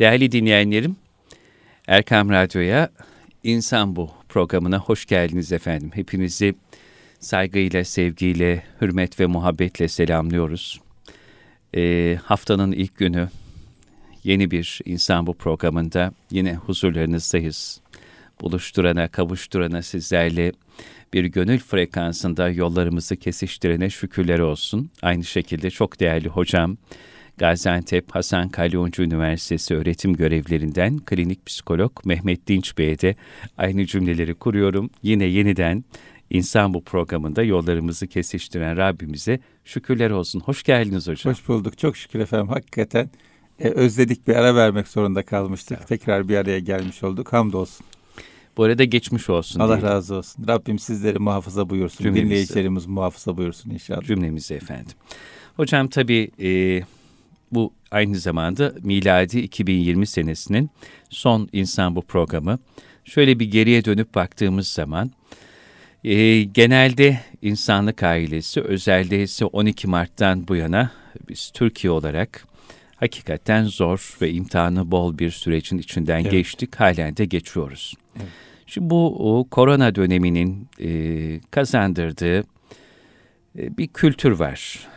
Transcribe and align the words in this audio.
Değerli 0.00 0.32
dinleyenlerim, 0.32 0.96
Erkam 1.86 2.30
Radyo'ya 2.30 2.90
İnsan 3.42 3.96
Bu 3.96 4.10
programına 4.28 4.78
hoş 4.78 5.06
geldiniz 5.06 5.52
efendim. 5.52 5.90
Hepinizi 5.94 6.54
saygıyla, 7.18 7.84
sevgiyle, 7.84 8.62
hürmet 8.80 9.20
ve 9.20 9.26
muhabbetle 9.26 9.88
selamlıyoruz. 9.88 10.80
E, 11.76 12.18
haftanın 12.24 12.72
ilk 12.72 12.96
günü 12.96 13.28
yeni 14.24 14.50
bir 14.50 14.80
İnsan 14.84 15.26
Bu 15.26 15.34
programında 15.34 16.12
yine 16.30 16.54
huzurlarınızdayız. 16.54 17.80
Buluşturana, 18.40 19.08
kavuşturana 19.08 19.82
sizlerle 19.82 20.52
bir 21.12 21.24
gönül 21.24 21.58
frekansında 21.58 22.48
yollarımızı 22.48 23.16
kesiştirene 23.16 23.90
şükürler 23.90 24.38
olsun. 24.38 24.90
Aynı 25.02 25.24
şekilde 25.24 25.70
çok 25.70 26.00
değerli 26.00 26.28
hocam, 26.28 26.76
Gaziantep 27.40 28.10
Hasan 28.10 28.48
Kalyoncu 28.48 29.02
Üniversitesi 29.02 29.74
öğretim 29.74 30.14
görevlerinden 30.14 30.98
klinik 30.98 31.46
psikolog 31.46 31.92
Mehmet 32.04 32.46
Dinç 32.46 32.78
Bey'e 32.78 32.98
de 32.98 33.16
aynı 33.58 33.86
cümleleri 33.86 34.34
kuruyorum. 34.34 34.90
Yine 35.02 35.24
yeniden 35.24 35.84
İnsan 36.30 36.74
bu 36.74 36.84
programında 36.84 37.42
yollarımızı 37.42 38.06
kesiştiren 38.06 38.76
Rabbimize 38.76 39.40
şükürler 39.64 40.10
olsun. 40.10 40.40
Hoş 40.40 40.62
geldiniz 40.62 41.08
hocam. 41.08 41.32
Hoş 41.32 41.48
bulduk. 41.48 41.78
Çok 41.78 41.96
şükür 41.96 42.20
efendim. 42.20 42.48
Hakikaten 42.48 43.10
e, 43.58 43.68
özledik 43.68 44.28
bir 44.28 44.36
ara 44.36 44.54
vermek 44.54 44.88
zorunda 44.88 45.22
kalmıştık. 45.22 45.78
Evet. 45.78 45.88
Tekrar 45.88 46.28
bir 46.28 46.36
araya 46.36 46.58
gelmiş 46.58 47.02
olduk. 47.02 47.32
Hamdolsun. 47.32 47.86
Bu 48.56 48.62
arada 48.64 48.84
geçmiş 48.84 49.30
olsun. 49.30 49.60
Allah 49.60 49.76
diyelim. 49.76 49.88
razı 49.88 50.14
olsun. 50.14 50.48
Rabbim 50.48 50.78
sizleri 50.78 51.18
muhafaza 51.18 51.70
buyursun. 51.70 52.04
Cümlemizi. 52.04 52.24
Dinleyicilerimiz 52.26 52.86
muhafaza 52.86 53.36
buyursun 53.36 53.70
inşallah. 53.70 54.02
Cümlemizi 54.02 54.54
efendim. 54.54 54.92
Hocam 55.56 55.88
tabii 55.88 56.30
e, 56.42 56.82
bu 57.52 57.72
aynı 57.90 58.16
zamanda 58.18 58.72
miladi 58.82 59.38
2020 59.38 60.06
senesinin 60.06 60.70
son 61.10 61.48
insan 61.52 61.96
bu 61.96 62.02
programı. 62.02 62.58
Şöyle 63.04 63.38
bir 63.38 63.50
geriye 63.50 63.84
dönüp 63.84 64.14
baktığımız 64.14 64.68
zaman 64.68 65.10
e, 66.04 66.42
genelde 66.42 67.20
insanlık 67.42 68.02
ailesi 68.02 68.60
özelde 68.60 69.22
ise 69.22 69.44
12 69.44 69.88
Mart'tan 69.88 70.48
bu 70.48 70.56
yana 70.56 70.90
biz 71.28 71.50
Türkiye 71.50 71.90
olarak 71.90 72.46
hakikaten 72.96 73.64
zor 73.64 74.16
ve 74.22 74.30
imtihanı 74.30 74.90
bol 74.90 75.18
bir 75.18 75.30
sürecin 75.30 75.78
içinden 75.78 76.20
evet. 76.20 76.30
geçtik. 76.30 76.76
Halen 76.76 77.16
de 77.16 77.24
geçiyoruz. 77.24 77.94
Evet. 78.16 78.28
Şimdi 78.66 78.90
bu 78.90 79.38
o, 79.38 79.44
korona 79.44 79.94
döneminin 79.94 80.68
e, 80.80 81.40
kazandırdığı 81.50 82.38
e, 83.58 83.76
bir 83.76 83.88
kültür 83.88 84.30
var. 84.30 84.88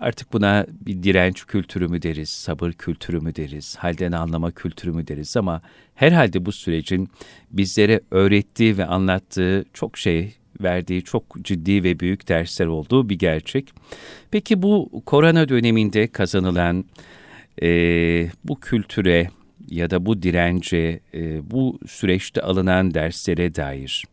Artık 0.00 0.32
buna 0.32 0.66
bir 0.86 1.02
direnç 1.02 1.46
kültürü 1.46 1.88
mü 1.88 2.02
deriz, 2.02 2.28
sabır 2.28 2.72
kültürü 2.72 3.20
mü 3.20 3.36
deriz, 3.36 3.76
halden 3.76 4.12
anlama 4.12 4.50
kültürü 4.50 4.92
mü 4.92 5.08
deriz 5.08 5.36
ama 5.36 5.62
herhalde 5.94 6.46
bu 6.46 6.52
sürecin 6.52 7.08
bizlere 7.50 8.00
öğrettiği 8.10 8.78
ve 8.78 8.86
anlattığı 8.86 9.64
çok 9.72 9.98
şey, 9.98 10.34
verdiği 10.60 11.04
çok 11.04 11.24
ciddi 11.42 11.84
ve 11.84 12.00
büyük 12.00 12.28
dersler 12.28 12.66
olduğu 12.66 13.08
bir 13.08 13.18
gerçek. 13.18 13.72
Peki 14.30 14.62
bu 14.62 15.02
korona 15.06 15.48
döneminde 15.48 16.06
kazanılan 16.06 16.84
e, 17.62 17.68
bu 18.44 18.60
kültüre 18.60 19.30
ya 19.70 19.90
da 19.90 20.06
bu 20.06 20.22
dirence, 20.22 21.00
e, 21.14 21.50
bu 21.50 21.78
süreçte 21.86 22.42
alınan 22.42 22.94
derslere 22.94 23.54
dair 23.54 24.04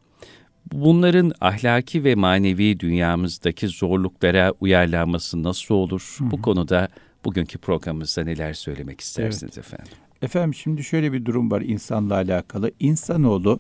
bunların 0.72 1.32
ahlaki 1.42 2.04
ve 2.04 2.16
manevi 2.16 2.80
dünyamızdaki 2.80 3.68
zorluklara 3.68 4.54
uyarlanması 4.60 5.44
nasıl 5.44 5.76
olur? 5.76 6.16
Hı 6.18 6.26
hı. 6.26 6.32
Bu 6.32 6.42
konuda 6.42 6.90
bugünkü 7.26 7.58
programımızda 7.58 8.24
neler 8.24 8.54
söylemek 8.54 9.02
istersiniz 9.02 9.44
evet. 9.44 9.58
efendim? 9.58 9.94
Efendim 10.22 10.54
şimdi 10.54 10.84
şöyle 10.84 11.14
bir 11.14 11.26
durum 11.26 11.52
var 11.52 11.62
insanla 11.62 12.14
alakalı. 12.14 12.72
İnsanoğlu 12.80 13.60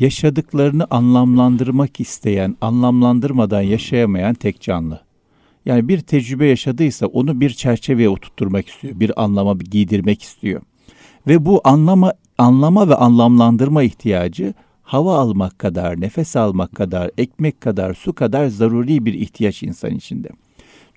yaşadıklarını 0.00 0.86
anlamlandırmak 0.90 2.00
isteyen, 2.00 2.56
anlamlandırmadan 2.60 3.62
yaşayamayan 3.62 4.34
tek 4.34 4.60
canlı. 4.60 5.00
Yani 5.66 5.88
bir 5.88 6.00
tecrübe 6.00 6.46
yaşadıysa 6.46 7.06
onu 7.06 7.40
bir 7.40 7.50
çerçeveye 7.50 8.08
oturtturmak 8.08 8.68
istiyor, 8.68 9.00
bir 9.00 9.22
anlama 9.22 9.60
bir 9.60 9.64
giydirmek 9.64 10.22
istiyor. 10.22 10.62
Ve 11.26 11.44
bu 11.44 11.60
anlama 11.64 12.12
anlama 12.38 12.88
ve 12.88 12.94
anlamlandırma 12.94 13.82
ihtiyacı 13.82 14.54
hava 14.92 15.18
almak 15.18 15.58
kadar, 15.58 16.00
nefes 16.00 16.36
almak 16.36 16.74
kadar, 16.74 17.10
ekmek 17.18 17.60
kadar, 17.60 17.94
su 17.94 18.12
kadar 18.12 18.46
zaruri 18.46 19.04
bir 19.04 19.14
ihtiyaç 19.14 19.62
insan 19.62 19.94
içinde. 19.94 20.28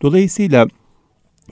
Dolayısıyla 0.02 0.68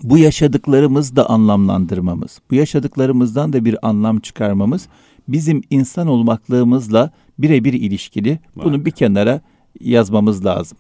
bu 0.04 0.18
yaşadıklarımız 0.18 1.16
da 1.16 1.30
anlamlandırmamız, 1.30 2.40
bu 2.52 2.56
yaşadıklarımızdan 2.56 3.54
da 3.54 3.66
bir 3.66 3.88
anlam 3.88 4.20
çıkarmamız 4.20 4.88
bizim 5.28 5.62
insan 5.70 6.08
olmaklığımızla 6.08 7.12
birebir 7.40 7.74
ilişkili. 7.74 8.40
Bunu 8.56 8.86
bir 8.86 8.92
kenara 8.92 9.42
yazmamız 9.80 10.46
lazım. 10.46 10.78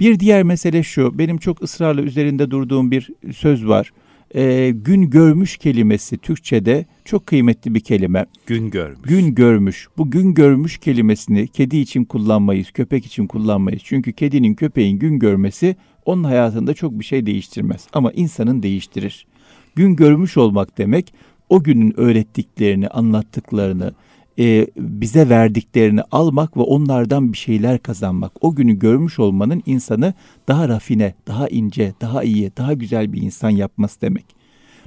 Bir 0.00 0.20
diğer 0.20 0.42
mesele 0.42 0.82
şu, 0.82 1.18
benim 1.18 1.38
çok 1.38 1.62
ısrarla 1.62 2.02
üzerinde 2.02 2.50
durduğum 2.50 2.90
bir 2.90 3.10
söz 3.32 3.68
var 3.68 3.92
e, 4.34 4.70
gün 4.70 5.10
görmüş 5.10 5.56
kelimesi 5.56 6.18
Türkçe'de 6.18 6.86
çok 7.04 7.26
kıymetli 7.26 7.74
bir 7.74 7.80
kelime. 7.80 8.26
Gün 8.46 8.70
görmüş. 8.70 9.08
Gün 9.08 9.34
görmüş. 9.34 9.88
Bu 9.98 10.10
gün 10.10 10.34
görmüş 10.34 10.78
kelimesini 10.78 11.48
kedi 11.48 11.76
için 11.76 12.04
kullanmayız, 12.04 12.70
köpek 12.70 13.06
için 13.06 13.26
kullanmayız. 13.26 13.82
Çünkü 13.84 14.12
kedinin, 14.12 14.54
köpeğin 14.54 14.98
gün 14.98 15.18
görmesi 15.18 15.76
onun 16.04 16.24
hayatında 16.24 16.74
çok 16.74 16.98
bir 16.98 17.04
şey 17.04 17.26
değiştirmez. 17.26 17.86
Ama 17.92 18.12
insanın 18.12 18.62
değiştirir. 18.62 19.26
Gün 19.74 19.96
görmüş 19.96 20.36
olmak 20.36 20.78
demek 20.78 21.14
o 21.48 21.62
günün 21.62 22.00
öğrettiklerini, 22.00 22.88
anlattıklarını, 22.88 23.92
e, 24.38 24.66
bize 24.76 25.28
verdiklerini 25.28 26.02
almak 26.02 26.56
ve 26.56 26.60
onlardan 26.60 27.32
bir 27.32 27.38
şeyler 27.38 27.78
kazanmak. 27.78 28.32
O 28.40 28.54
günü 28.54 28.78
görmüş 28.78 29.18
olmanın 29.18 29.62
insanı 29.66 30.14
daha 30.48 30.68
rafine, 30.68 31.14
daha 31.26 31.48
ince, 31.48 31.94
daha 32.00 32.22
iyi, 32.22 32.52
daha 32.56 32.72
güzel 32.72 33.12
bir 33.12 33.22
insan 33.22 33.50
yapması 33.50 34.00
demek. 34.00 34.24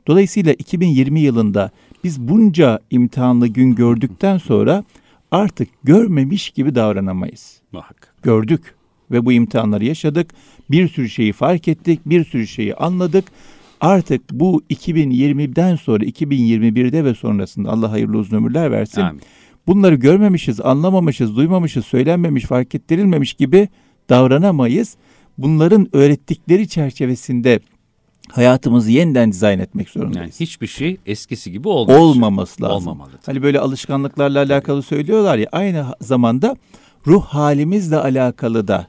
Dolayısıyla 0.08 0.54
2020 0.54 1.20
yılında 1.20 1.72
biz 2.04 2.22
bunca 2.22 2.80
imtihanlı 2.92 3.48
gün 3.48 3.76
gördükten 3.76 4.38
sonra 4.38 4.84
artık 5.32 5.68
görmemiş 5.84 6.50
gibi 6.50 6.76
davranamayız. 6.76 7.62
Muhakkak. 7.72 8.16
Gördük 8.24 8.76
ve 9.12 9.26
bu 9.26 9.32
imtihanları 9.32 9.86
yaşadık. 9.86 10.34
Bir 10.72 10.88
sürü 10.88 11.10
şeyi 11.10 11.34
fark 11.34 11.68
ettik, 11.68 12.00
bir 12.06 12.26
sürü 12.26 12.48
şeyi 12.48 12.76
anladık. 12.76 13.26
Artık 13.82 14.32
bu 14.32 14.64
2020'den 14.70 15.76
sonra 15.76 16.06
2021'de 16.06 17.06
ve 17.06 17.14
sonrasında 17.14 17.70
Allah 17.70 17.92
hayırlı 17.92 18.18
uzun 18.18 18.38
ömürler 18.38 18.72
versin. 18.72 19.02
Amin 19.02 19.22
bunları 19.68 19.96
görmemişiz, 19.96 20.62
anlamamışız, 20.62 21.36
duymamışız, 21.36 21.86
söylenmemiş, 21.86 22.46
fark 22.46 22.76
ettirilmemiş 22.76 23.34
gibi 23.34 23.70
davranamayız. 24.10 24.96
Bunların 25.38 25.88
öğrettikleri 25.94 26.68
çerçevesinde 26.68 27.60
hayatımızı 28.32 28.92
yeniden 28.92 29.32
dizayn 29.32 29.60
etmek 29.60 29.90
zorundayız. 29.90 30.18
Yani 30.18 30.48
hiçbir 30.48 30.68
şey 30.68 30.98
eskisi 31.06 31.52
gibi 31.52 31.68
olmaz. 31.68 31.98
Olmaması 31.98 32.64
lazım. 32.64 32.78
Olmamalı. 32.78 33.12
Hani 33.26 33.44
böyle 33.44 33.60
alışkanlıklarla 33.60 34.40
alakalı 34.40 34.84
söylüyorlar 34.84 35.38
ya 35.38 35.48
aynı 35.52 35.86
zamanda 36.02 36.56
ruh 37.08 37.24
halimizle 37.24 37.98
alakalı 37.98 38.68
da 38.68 38.88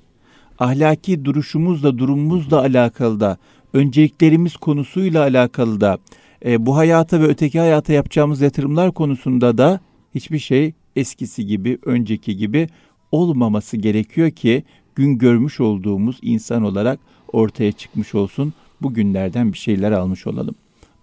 ahlaki 0.59 1.25
duruşumuzla 1.25 1.99
durumumuzla 1.99 2.61
alakalı 2.61 3.21
da 3.21 3.39
önceliklerimiz 3.73 4.57
konusuyla 4.57 5.23
alakalı 5.23 5.81
da 5.81 5.99
e, 6.45 6.67
bu 6.67 6.77
hayata 6.77 7.21
ve 7.21 7.27
öteki 7.27 7.61
hayata 7.61 7.93
yapacağımız 7.93 8.41
yatırımlar 8.41 8.93
konusunda 8.93 9.59
da 9.59 9.81
hiçbir 10.15 10.39
şey 10.39 10.73
eskisi 10.97 11.47
gibi, 11.47 11.79
önceki 11.85 12.37
gibi 12.37 12.69
olmaması 13.13 13.77
gerekiyor 13.77 14.31
ki 14.31 14.65
gün 14.95 15.19
görmüş 15.19 15.61
olduğumuz 15.61 16.19
insan 16.23 16.63
olarak 16.63 17.01
ortaya 17.33 17.73
çıkmış 17.73 18.15
olsun. 18.15 18.55
Bugünlerden 18.83 19.53
bir 19.53 19.59
şeyler 19.59 19.93
almış 19.93 20.27
olalım. 20.27 20.55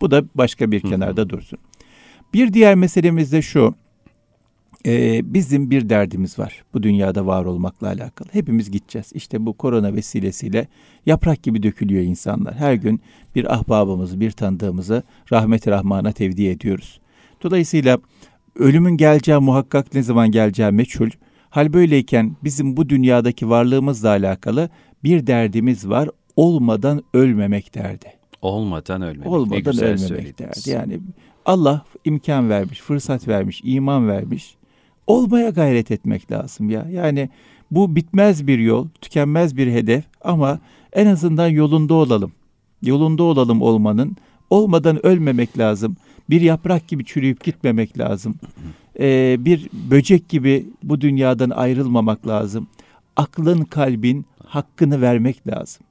Bu 0.01 0.11
da 0.11 0.23
başka 0.35 0.71
bir 0.71 0.81
kenarda 0.81 1.29
dursun. 1.29 1.59
Bir 2.33 2.53
diğer 2.53 2.75
meselemiz 2.75 3.31
de 3.31 3.41
şu. 3.41 3.75
Ee, 4.85 5.33
bizim 5.33 5.71
bir 5.71 5.89
derdimiz 5.89 6.39
var 6.39 6.63
bu 6.73 6.83
dünyada 6.83 7.25
var 7.25 7.45
olmakla 7.45 7.87
alakalı. 7.87 8.29
Hepimiz 8.31 8.71
gideceğiz. 8.71 9.11
İşte 9.13 9.45
bu 9.45 9.53
korona 9.53 9.93
vesilesiyle 9.93 10.67
yaprak 11.05 11.43
gibi 11.43 11.63
dökülüyor 11.63 12.03
insanlar. 12.03 12.55
Her 12.55 12.73
gün 12.73 13.01
bir 13.35 13.53
ahbabımızı, 13.53 14.19
bir 14.19 14.31
tanıdığımızı 14.31 15.03
rahmet-i 15.31 15.71
rahmana 15.71 16.11
tevdi 16.11 16.45
ediyoruz. 16.47 16.99
Dolayısıyla 17.43 17.97
Ölümün 18.55 18.97
geleceği 18.97 19.37
muhakkak 19.37 19.93
ne 19.93 20.03
zaman 20.03 20.31
geleceği 20.31 20.71
meçhul. 20.71 21.09
Hal 21.49 21.73
böyleyken 21.73 22.35
bizim 22.43 22.77
bu 22.77 22.89
dünyadaki 22.89 23.49
varlığımızla 23.49 24.09
alakalı 24.09 24.69
bir 25.03 25.27
derdimiz 25.27 25.89
var. 25.89 26.09
Olmadan 26.35 27.03
ölmemek 27.13 27.75
derdi. 27.75 28.13
Olmadan 28.41 29.01
ölmemek. 29.01 29.27
Olmadan 29.27 29.77
ölmemek 29.77 29.99
söylediniz. 29.99 30.39
derdi. 30.39 30.69
Yani 30.69 30.99
Allah 31.45 31.85
imkan 32.05 32.49
vermiş, 32.49 32.79
fırsat 32.79 33.27
vermiş, 33.27 33.61
iman 33.63 34.07
vermiş. 34.07 34.55
Olmaya 35.07 35.49
gayret 35.49 35.91
etmek 35.91 36.31
lazım 36.31 36.69
ya. 36.69 36.85
Yani 36.91 37.29
bu 37.71 37.95
bitmez 37.95 38.47
bir 38.47 38.59
yol, 38.59 38.87
tükenmez 39.01 39.57
bir 39.57 39.71
hedef 39.71 40.03
ama 40.21 40.59
en 40.93 41.05
azından 41.05 41.47
yolunda 41.47 41.93
olalım. 41.93 42.31
Yolunda 42.81 43.23
olalım 43.23 43.61
olmanın. 43.61 44.17
Olmadan 44.49 45.05
ölmemek 45.05 45.57
lazım. 45.57 45.95
Bir 46.29 46.41
yaprak 46.41 46.87
gibi 46.87 47.05
çürüyüp 47.05 47.43
gitmemek 47.43 47.99
lazım. 47.99 48.35
Ee, 48.99 49.37
bir 49.39 49.69
böcek 49.73 50.29
gibi 50.29 50.65
bu 50.83 51.01
dünyadan 51.01 51.49
ayrılmamak 51.49 52.27
lazım. 52.27 52.67
Aklın, 53.15 53.63
kalbin 53.63 54.25
hakkını 54.45 55.01
vermek 55.01 55.47
lazım. 55.47 55.81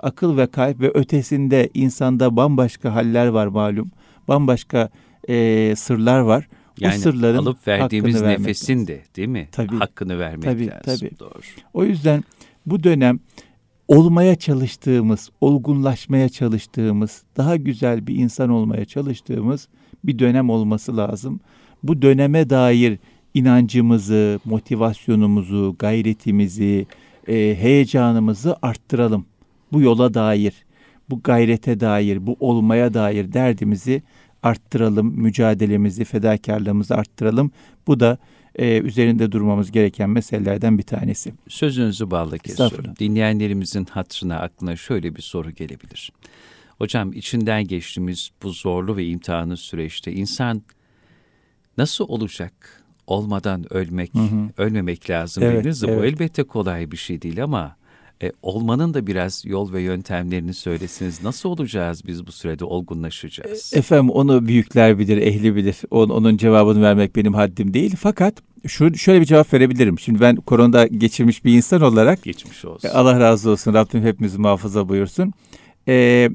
Akıl 0.00 0.36
ve 0.36 0.46
kalp 0.46 0.80
ve 0.80 0.90
ötesinde 0.94 1.70
insanda 1.74 2.36
bambaşka 2.36 2.94
haller 2.94 3.26
var 3.26 3.46
malum. 3.46 3.90
Bambaşka 4.28 4.88
e, 5.28 5.74
sırlar 5.76 6.20
var. 6.20 6.48
Yani 6.80 6.94
o 6.94 6.98
sırların 6.98 7.38
alıp 7.38 7.68
verdiğimiz 7.68 8.22
nefesin 8.22 8.86
de 8.86 9.02
değil 9.16 9.28
mi? 9.28 9.48
Tabii, 9.52 9.76
hakkını 9.76 10.18
vermek 10.18 10.44
tabii, 10.44 10.66
lazım. 10.66 11.08
Tabii. 11.08 11.18
Doğru. 11.18 11.40
O 11.74 11.84
yüzden 11.84 12.24
bu 12.66 12.84
dönem 12.84 13.20
olmaya 13.88 14.36
çalıştığımız, 14.36 15.30
olgunlaşmaya 15.40 16.28
çalıştığımız, 16.28 17.22
daha 17.36 17.56
güzel 17.56 18.06
bir 18.06 18.14
insan 18.14 18.50
olmaya 18.50 18.84
çalıştığımız 18.84 19.68
bir 20.04 20.18
dönem 20.18 20.50
olması 20.50 20.96
lazım. 20.96 21.40
Bu 21.82 22.02
döneme 22.02 22.50
dair 22.50 22.98
inancımızı, 23.34 24.40
motivasyonumuzu, 24.44 25.76
gayretimizi, 25.78 26.86
e, 27.28 27.34
heyecanımızı 27.60 28.56
arttıralım. 28.62 29.26
Bu 29.72 29.80
yola 29.80 30.14
dair, 30.14 30.54
bu 31.10 31.20
gayrete 31.22 31.80
dair, 31.80 32.26
bu 32.26 32.36
olmaya 32.40 32.94
dair 32.94 33.32
derdimizi 33.32 34.02
arttıralım, 34.42 35.06
mücadelemizi, 35.06 36.04
fedakarlığımızı 36.04 36.94
arttıralım. 36.94 37.50
Bu 37.86 38.00
da 38.00 38.18
e, 38.56 38.78
üzerinde 38.78 39.32
durmamız 39.32 39.72
gereken 39.72 40.10
meselelerden 40.10 40.78
bir 40.78 40.82
tanesi. 40.82 41.32
Sözünüzü 41.48 42.10
bağlı 42.10 42.38
kesiyorum. 42.38 42.94
Dinleyenlerimizin 42.98 43.84
hatırına, 43.84 44.38
aklına 44.38 44.76
şöyle 44.76 45.16
bir 45.16 45.22
soru 45.22 45.50
gelebilir. 45.50 46.12
Hocam 46.78 47.12
içinden 47.12 47.64
geçtiğimiz 47.64 48.30
bu 48.42 48.50
zorlu 48.50 48.96
ve 48.96 49.06
imtihanlı 49.06 49.56
süreçte 49.56 50.12
insan 50.12 50.62
nasıl 51.78 52.08
olacak? 52.08 52.80
Olmadan 53.06 53.74
ölmek, 53.74 54.14
hı 54.14 54.18
hı. 54.18 54.48
ölmemek 54.56 55.10
lazım 55.10 55.42
evet, 55.42 55.58
dediniz 55.58 55.84
evet. 55.84 55.98
bu 55.98 56.04
elbette 56.04 56.42
kolay 56.42 56.90
bir 56.90 56.96
şey 56.96 57.22
değil 57.22 57.44
ama 57.44 57.76
e, 58.22 58.32
olmanın 58.42 58.94
da 58.94 59.06
biraz 59.06 59.44
yol 59.44 59.72
ve 59.72 59.82
yöntemlerini 59.82 60.54
söylesiniz. 60.54 61.22
Nasıl 61.22 61.48
olacağız 61.48 62.06
biz 62.06 62.26
bu 62.26 62.32
sürede 62.32 62.64
olgunlaşacağız? 62.64 63.72
E, 63.74 63.78
efendim 63.78 64.10
onu 64.10 64.46
büyükler 64.46 64.98
bilir, 64.98 65.16
ehli 65.16 65.56
bilir. 65.56 65.76
Onun, 65.90 66.14
onun 66.14 66.36
cevabını 66.36 66.82
vermek 66.82 67.16
benim 67.16 67.34
haddim 67.34 67.74
değil. 67.74 67.96
Fakat 67.98 68.34
şu 68.66 68.94
şöyle 68.94 69.20
bir 69.20 69.26
cevap 69.26 69.54
verebilirim. 69.54 69.98
Şimdi 69.98 70.20
ben 70.20 70.36
koronada 70.36 70.86
geçirmiş 70.86 71.44
bir 71.44 71.56
insan 71.56 71.82
olarak 71.82 72.22
geçmiş 72.22 72.64
olsun. 72.64 72.88
Allah 72.88 73.20
razı 73.20 73.50
olsun. 73.50 73.74
Rabbim 73.74 74.02
hepimizi 74.02 74.38
muhafaza 74.38 74.88
buyursun. 74.88 75.32
Ee, 75.88 76.30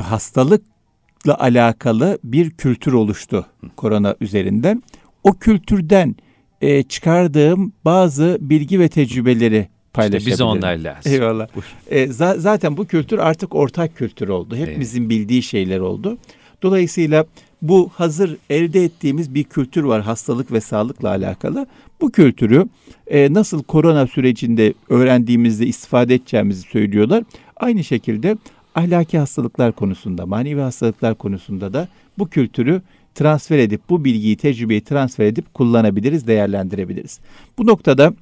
hastalıkla 0.00 1.38
alakalı 1.38 2.18
bir 2.24 2.50
kültür 2.50 2.92
oluştu 2.92 3.46
Hı. 3.60 3.68
korona 3.76 4.16
üzerinden. 4.20 4.82
O 5.24 5.32
kültürden 5.32 6.16
e, 6.60 6.82
çıkardığım 6.82 7.72
bazı 7.84 8.38
bilgi 8.40 8.80
ve 8.80 8.88
tecrübeleri 8.88 9.68
paylaşabilirim. 9.92 10.18
İşte 10.18 10.32
bize 10.32 10.44
onlar 10.44 10.76
lazım. 10.76 11.12
Eyvallah. 11.12 11.48
E, 11.90 12.04
za- 12.04 12.38
zaten 12.38 12.76
bu 12.76 12.86
kültür 12.86 13.18
artık 13.18 13.54
ortak 13.54 13.96
kültür 13.96 14.28
oldu. 14.28 14.56
Hepimizin 14.56 15.00
evet. 15.00 15.10
bildiği 15.10 15.42
şeyler 15.42 15.80
oldu. 15.80 16.18
Dolayısıyla 16.62 17.24
bu 17.62 17.90
hazır 17.94 18.36
elde 18.50 18.84
ettiğimiz 18.84 19.34
bir 19.34 19.44
kültür 19.44 19.82
var 19.84 20.02
hastalık 20.02 20.52
ve 20.52 20.60
sağlıkla 20.60 21.08
alakalı. 21.08 21.66
Bu 22.00 22.10
kültürü 22.10 22.66
e, 23.06 23.32
nasıl 23.32 23.62
korona 23.62 24.06
sürecinde 24.06 24.74
öğrendiğimizde 24.88 25.66
istifade 25.66 26.14
edeceğimizi 26.14 26.62
söylüyorlar. 26.62 27.24
Aynı 27.56 27.84
şekilde 27.84 28.36
ahlaki 28.74 29.18
hastalıklar 29.18 29.72
konusunda, 29.72 30.26
manevi 30.26 30.60
hastalıklar 30.60 31.14
konusunda 31.14 31.72
da 31.72 31.88
bu 32.18 32.28
kültürü 32.28 32.82
transfer 33.14 33.58
edip 33.58 33.80
bu 33.88 34.04
bilgiyi, 34.04 34.36
tecrübeyi 34.36 34.80
transfer 34.80 35.24
edip 35.24 35.54
kullanabiliriz, 35.54 36.26
değerlendirebiliriz. 36.26 37.20
Bu 37.58 37.66
noktada 37.66 38.14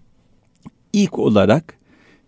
ilk 0.92 1.18
olarak 1.18 1.78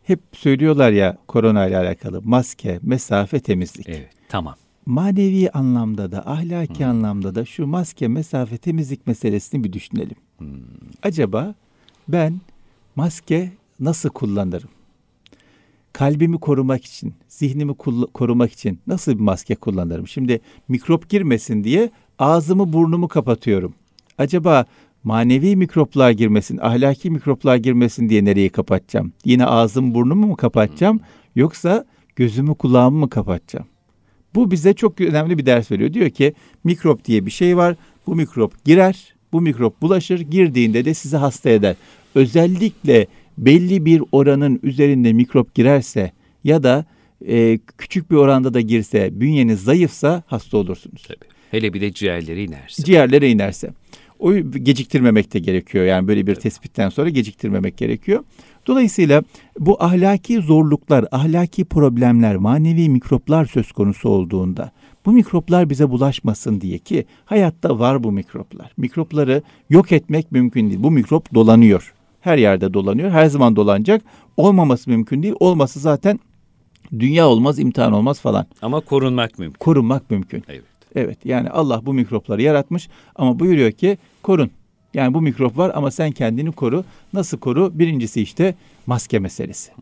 hep 0.02 0.20
söylüyorlar 0.32 0.92
ya 0.92 1.18
korona 1.28 1.66
ile 1.66 1.76
alakalı 1.76 2.22
maske, 2.24 2.80
mesafe, 2.82 3.40
temizlik. 3.40 3.88
Evet, 3.88 4.10
tamam. 4.28 4.54
Manevi 4.86 5.50
anlamda 5.50 6.12
da, 6.12 6.30
ahlaki 6.30 6.78
hmm. 6.78 6.90
anlamda 6.90 7.34
da 7.34 7.44
şu 7.44 7.66
maske, 7.66 8.08
mesafe, 8.08 8.58
temizlik 8.58 9.06
meselesini 9.06 9.64
bir 9.64 9.72
düşünelim. 9.72 10.16
Hmm. 10.38 10.48
Acaba 11.02 11.54
ben 12.08 12.40
maske 12.96 13.52
nasıl 13.80 14.08
kullanırım? 14.08 14.68
Kalbimi 15.92 16.38
korumak 16.38 16.84
için, 16.84 17.14
zihnimi 17.28 17.74
korumak 18.14 18.52
için 18.52 18.80
nasıl 18.86 19.12
bir 19.12 19.20
maske 19.20 19.54
kullanırım? 19.54 20.08
Şimdi 20.08 20.40
mikrop 20.68 21.08
girmesin 21.08 21.64
diye 21.64 21.90
ağzımı 22.18 22.72
burnumu 22.72 23.08
kapatıyorum. 23.08 23.74
Acaba 24.18 24.66
manevi 25.04 25.56
mikroplar 25.56 26.10
girmesin, 26.10 26.58
ahlaki 26.62 27.10
mikroplar 27.10 27.56
girmesin 27.56 28.08
diye 28.08 28.24
nereyi 28.24 28.50
kapatacağım? 28.50 29.12
Yine 29.24 29.46
ağzım 29.46 29.94
burnumu 29.94 30.26
mu 30.26 30.36
kapatacağım 30.36 31.00
yoksa 31.36 31.84
gözümü 32.16 32.54
kulağımı 32.54 32.98
mı 32.98 33.10
kapatacağım? 33.10 33.66
Bu 34.34 34.50
bize 34.50 34.74
çok 34.74 35.00
önemli 35.00 35.38
bir 35.38 35.46
ders 35.46 35.70
veriyor. 35.70 35.92
Diyor 35.92 36.10
ki 36.10 36.34
mikrop 36.64 37.04
diye 37.04 37.26
bir 37.26 37.30
şey 37.30 37.56
var. 37.56 37.76
Bu 38.06 38.14
mikrop 38.14 38.64
girer, 38.64 39.14
bu 39.32 39.40
mikrop 39.40 39.82
bulaşır. 39.82 40.20
Girdiğinde 40.20 40.84
de 40.84 40.94
sizi 40.94 41.16
hasta 41.16 41.50
eder. 41.50 41.76
Özellikle 42.14 43.06
belli 43.38 43.84
bir 43.84 44.02
oranın 44.12 44.60
üzerinde 44.62 45.12
mikrop 45.12 45.54
girerse 45.54 46.12
ya 46.44 46.62
da 46.62 46.84
e, 47.26 47.58
küçük 47.78 48.10
bir 48.10 48.16
oranda 48.16 48.54
da 48.54 48.60
girse, 48.60 49.20
bünyeniz 49.20 49.62
zayıfsa 49.62 50.22
hasta 50.26 50.56
olursunuz. 50.56 51.02
Tabii. 51.08 51.30
Hele 51.50 51.72
bir 51.72 51.80
de 51.80 51.92
ciğerleri 51.92 52.44
inerse. 52.44 52.84
Ciğerlere 52.84 53.30
inerse. 53.30 53.70
O 54.20 54.34
geciktirmemek 54.34 55.32
de 55.32 55.38
gerekiyor. 55.38 55.84
Yani 55.84 56.08
böyle 56.08 56.26
bir 56.26 56.34
tespitten 56.34 56.88
sonra 56.88 57.08
geciktirmemek 57.08 57.76
gerekiyor. 57.76 58.24
Dolayısıyla 58.66 59.22
bu 59.58 59.82
ahlaki 59.82 60.40
zorluklar, 60.40 61.04
ahlaki 61.12 61.64
problemler, 61.64 62.36
manevi 62.36 62.88
mikroplar 62.88 63.44
söz 63.44 63.72
konusu 63.72 64.08
olduğunda 64.08 64.72
bu 65.06 65.12
mikroplar 65.12 65.70
bize 65.70 65.90
bulaşmasın 65.90 66.60
diye 66.60 66.78
ki 66.78 67.04
hayatta 67.24 67.78
var 67.78 68.04
bu 68.04 68.12
mikroplar. 68.12 68.72
Mikropları 68.76 69.42
yok 69.70 69.92
etmek 69.92 70.32
mümkün 70.32 70.70
değil. 70.70 70.82
Bu 70.82 70.90
mikrop 70.90 71.34
dolanıyor. 71.34 71.94
Her 72.20 72.38
yerde 72.38 72.74
dolanıyor. 72.74 73.10
Her 73.10 73.26
zaman 73.26 73.56
dolanacak. 73.56 74.02
Olmaması 74.36 74.90
mümkün 74.90 75.22
değil. 75.22 75.34
Olması 75.40 75.80
zaten 75.80 76.20
dünya 76.98 77.28
olmaz, 77.28 77.58
imtihan 77.58 77.92
olmaz 77.92 78.20
falan. 78.20 78.46
Ama 78.62 78.80
korunmak 78.80 79.38
mümkün. 79.38 79.58
Korunmak 79.58 80.10
mümkün. 80.10 80.44
Evet. 80.48 80.69
Evet 80.94 81.18
yani 81.24 81.50
Allah 81.50 81.86
bu 81.86 81.94
mikropları 81.94 82.42
yaratmış 82.42 82.88
ama 83.16 83.38
buyuruyor 83.38 83.72
ki 83.72 83.98
korun. 84.22 84.50
Yani 84.94 85.14
bu 85.14 85.20
mikrop 85.20 85.58
var 85.58 85.72
ama 85.74 85.90
sen 85.90 86.10
kendini 86.10 86.52
koru. 86.52 86.84
Nasıl 87.12 87.38
koru? 87.38 87.78
Birincisi 87.78 88.22
işte 88.22 88.54
maske 88.86 89.18
meselesi. 89.18 89.72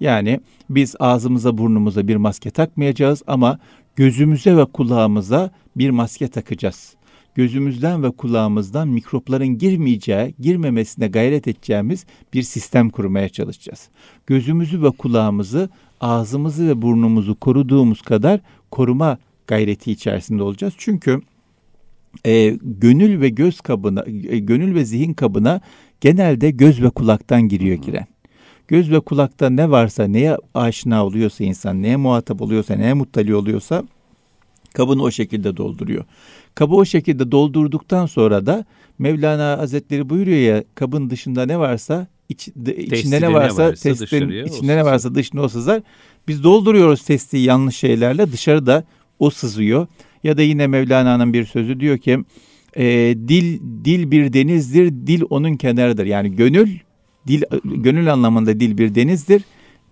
Yani 0.00 0.40
biz 0.70 0.94
ağzımıza 1.00 1.58
burnumuza 1.58 2.08
bir 2.08 2.16
maske 2.16 2.50
takmayacağız 2.50 3.22
ama 3.26 3.58
gözümüze 3.96 4.56
ve 4.56 4.64
kulağımıza 4.64 5.50
bir 5.76 5.90
maske 5.90 6.28
takacağız. 6.28 6.94
Gözümüzden 7.34 8.02
ve 8.02 8.10
kulağımızdan 8.10 8.88
mikropların 8.88 9.58
girmeyeceği, 9.58 10.34
girmemesine 10.40 11.08
gayret 11.08 11.48
edeceğimiz 11.48 12.06
bir 12.34 12.42
sistem 12.42 12.90
kurmaya 12.90 13.28
çalışacağız. 13.28 13.88
Gözümüzü 14.26 14.82
ve 14.82 14.90
kulağımızı, 14.90 15.68
ağzımızı 16.00 16.68
ve 16.68 16.82
burnumuzu 16.82 17.34
koruduğumuz 17.34 18.02
kadar 18.02 18.40
koruma 18.70 19.18
gayreti 19.46 19.92
içerisinde 19.92 20.42
olacağız. 20.42 20.74
Çünkü 20.76 21.20
e, 22.24 22.56
gönül 22.62 23.20
ve 23.20 23.28
göz 23.28 23.60
kabına, 23.60 24.04
e, 24.28 24.38
gönül 24.38 24.74
ve 24.74 24.84
zihin 24.84 25.14
kabına 25.14 25.60
genelde 26.00 26.50
göz 26.50 26.82
ve 26.82 26.90
kulaktan 26.90 27.42
giriyor 27.42 27.76
giren. 27.76 28.06
Göz 28.68 28.90
ve 28.90 29.00
kulakta 29.00 29.50
ne 29.50 29.70
varsa, 29.70 30.04
neye 30.04 30.36
aşina 30.54 31.06
oluyorsa 31.06 31.44
insan, 31.44 31.82
neye 31.82 31.96
muhatap 31.96 32.42
oluyorsa, 32.42 32.74
neye 32.74 32.94
muttali 32.94 33.34
oluyorsa 33.34 33.84
kabını 34.74 35.02
o 35.02 35.10
şekilde 35.10 35.56
dolduruyor. 35.56 36.04
Kabı 36.54 36.74
o 36.74 36.84
şekilde 36.84 37.32
doldurduktan 37.32 38.06
sonra 38.06 38.46
da 38.46 38.64
Mevlana 38.98 39.58
Hazretleri 39.58 40.10
buyuruyor 40.10 40.38
ya 40.38 40.64
kabın 40.74 41.10
dışında 41.10 41.46
ne 41.46 41.58
varsa 41.58 42.06
iç, 42.28 42.48
de, 42.56 42.76
içinde 42.76 43.20
ne 43.20 43.32
varsa, 43.32 43.62
varsa 43.62 43.82
testin 43.82 44.44
içinde 44.44 44.76
ne 44.76 44.84
varsa 44.84 45.14
dışına 45.14 45.40
o 45.40 45.48
sızar. 45.48 45.82
Biz 46.28 46.44
dolduruyoruz 46.44 47.02
testi 47.02 47.36
yanlış 47.36 47.76
şeylerle 47.76 48.32
dışarıda 48.32 48.84
o 49.18 49.30
sızıyor. 49.30 49.86
Ya 50.24 50.36
da 50.36 50.42
yine 50.42 50.66
Mevlana'nın 50.66 51.32
bir 51.32 51.44
sözü 51.44 51.80
diyor 51.80 51.98
ki 51.98 52.24
e, 52.76 52.84
dil 53.28 53.60
dil 53.84 54.10
bir 54.10 54.32
denizdir, 54.32 54.92
dil 55.06 55.22
onun 55.30 55.56
kenarıdır. 55.56 56.06
Yani 56.06 56.36
gönül 56.36 56.68
dil 57.26 57.42
gönül 57.64 58.12
anlamında 58.12 58.60
dil 58.60 58.78
bir 58.78 58.94
denizdir. 58.94 59.42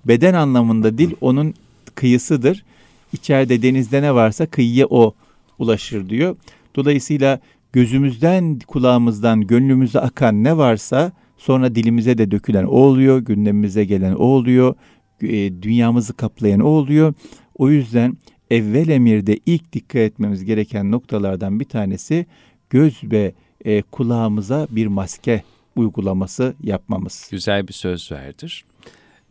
Beden 0.04 0.34
anlamında 0.34 0.98
dil 0.98 1.12
onun 1.20 1.54
kıyısıdır. 1.94 2.64
İçeride 3.12 3.62
denizde 3.62 4.02
ne 4.02 4.14
varsa 4.14 4.46
kıyıya 4.46 4.86
o 4.86 5.14
ulaşır 5.58 6.08
diyor. 6.08 6.36
Dolayısıyla 6.76 7.40
gözümüzden, 7.72 8.58
kulağımızdan, 8.66 9.40
gönlümüze 9.40 10.00
akan 10.00 10.44
ne 10.44 10.56
varsa 10.56 11.12
sonra 11.36 11.74
dilimize 11.74 12.18
de 12.18 12.30
dökülen 12.30 12.64
o 12.64 12.76
oluyor, 12.76 13.18
gündemimize 13.18 13.84
gelen 13.84 14.14
o 14.14 14.24
oluyor, 14.24 14.74
e, 15.22 15.62
dünyamızı 15.62 16.14
kaplayan 16.14 16.60
o 16.60 16.68
oluyor. 16.68 17.14
O 17.54 17.70
yüzden 17.70 18.16
evvel 18.50 18.88
emirde 18.88 19.38
ilk 19.46 19.72
dikkat 19.72 19.96
etmemiz 19.96 20.44
gereken 20.44 20.92
noktalardan 20.92 21.60
bir 21.60 21.64
tanesi 21.64 22.26
göz 22.70 23.00
ve 23.04 23.34
e, 23.64 23.82
kulağımıza 23.82 24.66
bir 24.70 24.86
maske 24.86 25.42
uygulaması 25.76 26.54
yapmamız. 26.62 27.28
Güzel 27.30 27.68
bir 27.68 27.72
söz 27.72 28.12
verdir. 28.12 28.64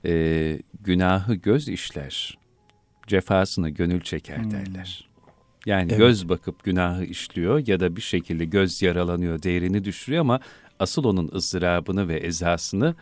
Ee, 0.06 0.60
günahı 0.84 1.36
göz 1.36 1.70
işler, 1.70 2.38
cefasını 3.08 3.70
gönül 3.70 4.02
çeker 4.02 4.38
hmm. 4.38 4.52
derler. 4.52 5.10
Yani 5.66 5.88
evet. 5.90 5.98
göz 5.98 6.30
bakıp 6.30 6.64
günahı 6.64 7.06
işliyor 7.06 7.68
ya 7.68 7.80
da 7.80 7.96
bir 7.96 8.02
şekilde 8.02 8.46
göz 8.46 8.82
yaralanıyor, 8.82 9.44
değerini 9.44 9.84
düşürüyor 9.84 10.22
ama 10.22 10.40
asıl 10.80 11.04
onun 11.04 11.32
ızdırabını 11.34 12.08
ve 12.08 12.18
ezasını 12.18 12.96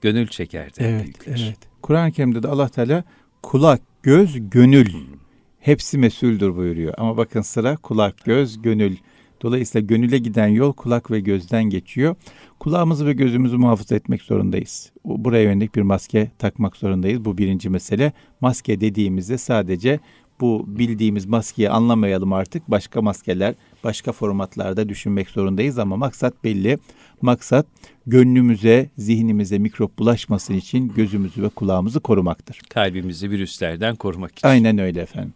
gönül 0.00 0.26
çeker 0.26 0.76
der 0.76 0.88
evet. 0.88 1.16
Evet. 1.26 1.58
Kur'an-ı 1.82 2.12
Kerim'de 2.12 2.42
de 2.42 2.48
Allah 2.48 2.68
Teala 2.68 3.04
kulak, 3.42 3.80
göz, 4.02 4.50
gönül 4.50 4.92
hmm. 4.92 5.23
Hepsi 5.64 5.98
mesuldür 5.98 6.56
buyuruyor. 6.56 6.94
Ama 6.96 7.16
bakın 7.16 7.42
sıra 7.42 7.76
kulak, 7.76 8.24
göz, 8.24 8.62
gönül. 8.62 8.96
Dolayısıyla 9.42 9.86
gönüle 9.86 10.18
giden 10.18 10.48
yol 10.48 10.72
kulak 10.72 11.10
ve 11.10 11.20
gözden 11.20 11.64
geçiyor. 11.64 12.16
Kulağımızı 12.58 13.06
ve 13.06 13.12
gözümüzü 13.12 13.56
muhafaza 13.56 13.94
etmek 13.94 14.22
zorundayız. 14.22 14.92
Buraya 15.04 15.42
yönelik 15.42 15.74
bir 15.74 15.82
maske 15.82 16.30
takmak 16.38 16.76
zorundayız. 16.76 17.24
Bu 17.24 17.38
birinci 17.38 17.70
mesele. 17.70 18.12
Maske 18.40 18.80
dediğimizde 18.80 19.38
sadece 19.38 20.00
bu 20.40 20.64
bildiğimiz 20.66 21.26
maskeyi 21.26 21.70
anlamayalım 21.70 22.32
artık. 22.32 22.70
Başka 22.70 23.02
maskeler, 23.02 23.54
başka 23.84 24.12
formatlarda 24.12 24.88
düşünmek 24.88 25.30
zorundayız 25.30 25.78
ama 25.78 25.96
maksat 25.96 26.44
belli. 26.44 26.78
Maksat 27.22 27.66
gönlümüze, 28.06 28.90
zihnimize 28.98 29.58
mikrop 29.58 29.98
bulaşmasın 29.98 30.54
için 30.54 30.92
gözümüzü 30.96 31.42
ve 31.42 31.48
kulağımızı 31.48 32.00
korumaktır. 32.00 32.60
Kalbimizi 32.68 33.30
virüslerden 33.30 33.96
korumak 33.96 34.32
için. 34.32 34.48
Aynen 34.48 34.78
öyle 34.78 35.00
efendim. 35.00 35.34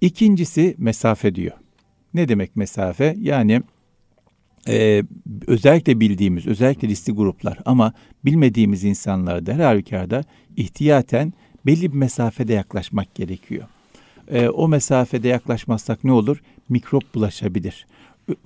İkincisi 0.00 0.74
mesafe 0.78 1.34
diyor. 1.34 1.56
Ne 2.14 2.28
demek 2.28 2.56
mesafe? 2.56 3.16
Yani 3.20 3.62
e, 4.68 5.02
özellikle 5.46 6.00
bildiğimiz, 6.00 6.46
özellikle 6.46 6.88
riskli 6.88 7.12
gruplar 7.12 7.58
ama 7.64 7.92
bilmediğimiz 8.24 8.84
insanlarda 8.84 9.54
her 9.54 9.60
halükarda 9.60 10.24
ihtiyaten 10.56 11.32
belli 11.66 11.92
bir 11.92 11.98
mesafede 11.98 12.52
yaklaşmak 12.52 13.14
gerekiyor. 13.14 13.68
E, 14.28 14.48
o 14.48 14.68
mesafede 14.68 15.28
yaklaşmazsak 15.28 16.04
ne 16.04 16.12
olur? 16.12 16.42
Mikrop 16.68 17.14
bulaşabilir. 17.14 17.86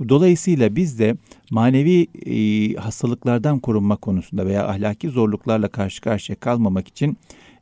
Dolayısıyla 0.08 0.76
biz 0.76 0.98
de 0.98 1.16
manevi 1.50 2.06
e, 2.26 2.74
hastalıklardan 2.74 3.58
korunma 3.58 3.96
konusunda 3.96 4.46
veya 4.46 4.68
ahlaki 4.68 5.08
zorluklarla 5.08 5.68
karşı 5.68 6.00
karşıya 6.00 6.36
kalmamak 6.36 6.88
için 6.88 7.16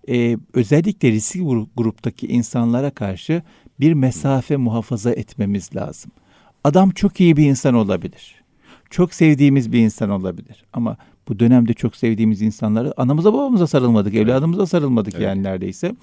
e, 0.09 0.37
özellikle 0.52 1.11
riskli 1.11 1.66
gruptaki 1.76 2.26
insanlara 2.26 2.90
karşı 2.90 3.42
bir 3.81 3.93
mesafe 3.93 4.57
muhafaza 4.57 5.13
etmemiz 5.13 5.71
lazım. 5.77 6.11
Adam 6.65 6.91
çok 6.91 7.21
iyi 7.21 7.37
bir 7.37 7.47
insan 7.47 7.75
olabilir. 7.75 8.35
Çok 8.91 9.15
sevdiğimiz 9.15 9.73
bir 9.73 9.79
insan 9.79 10.11
olabilir. 10.11 10.65
Ama 10.73 10.97
bu 11.29 11.39
dönemde 11.39 11.75
çok 11.75 11.97
sevdiğimiz 11.97 12.43
insanları 12.43 13.01
anamıza 13.01 13.33
babamıza 13.33 13.67
sarılmadık, 13.67 14.15
evet. 14.15 14.29
evladımıza 14.29 14.67
sarılmadık 14.67 15.15
evet. 15.15 15.25
yani 15.25 15.43
neredeyse. 15.43 15.95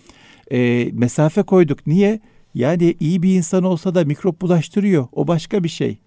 E, 0.52 0.90
mesafe 0.94 1.44
koyduk. 1.44 1.88
Niye? 1.88 2.20
Yani 2.54 2.96
iyi 3.00 3.24
bir 3.24 3.36
insan 3.36 3.64
olsa 3.64 3.96
da 3.96 4.06
mikrop 4.06 4.42
bulaştırıyor. 4.42 5.08
O 5.12 5.28
başka 5.28 5.64
bir 5.64 5.70
şey. 5.70 5.98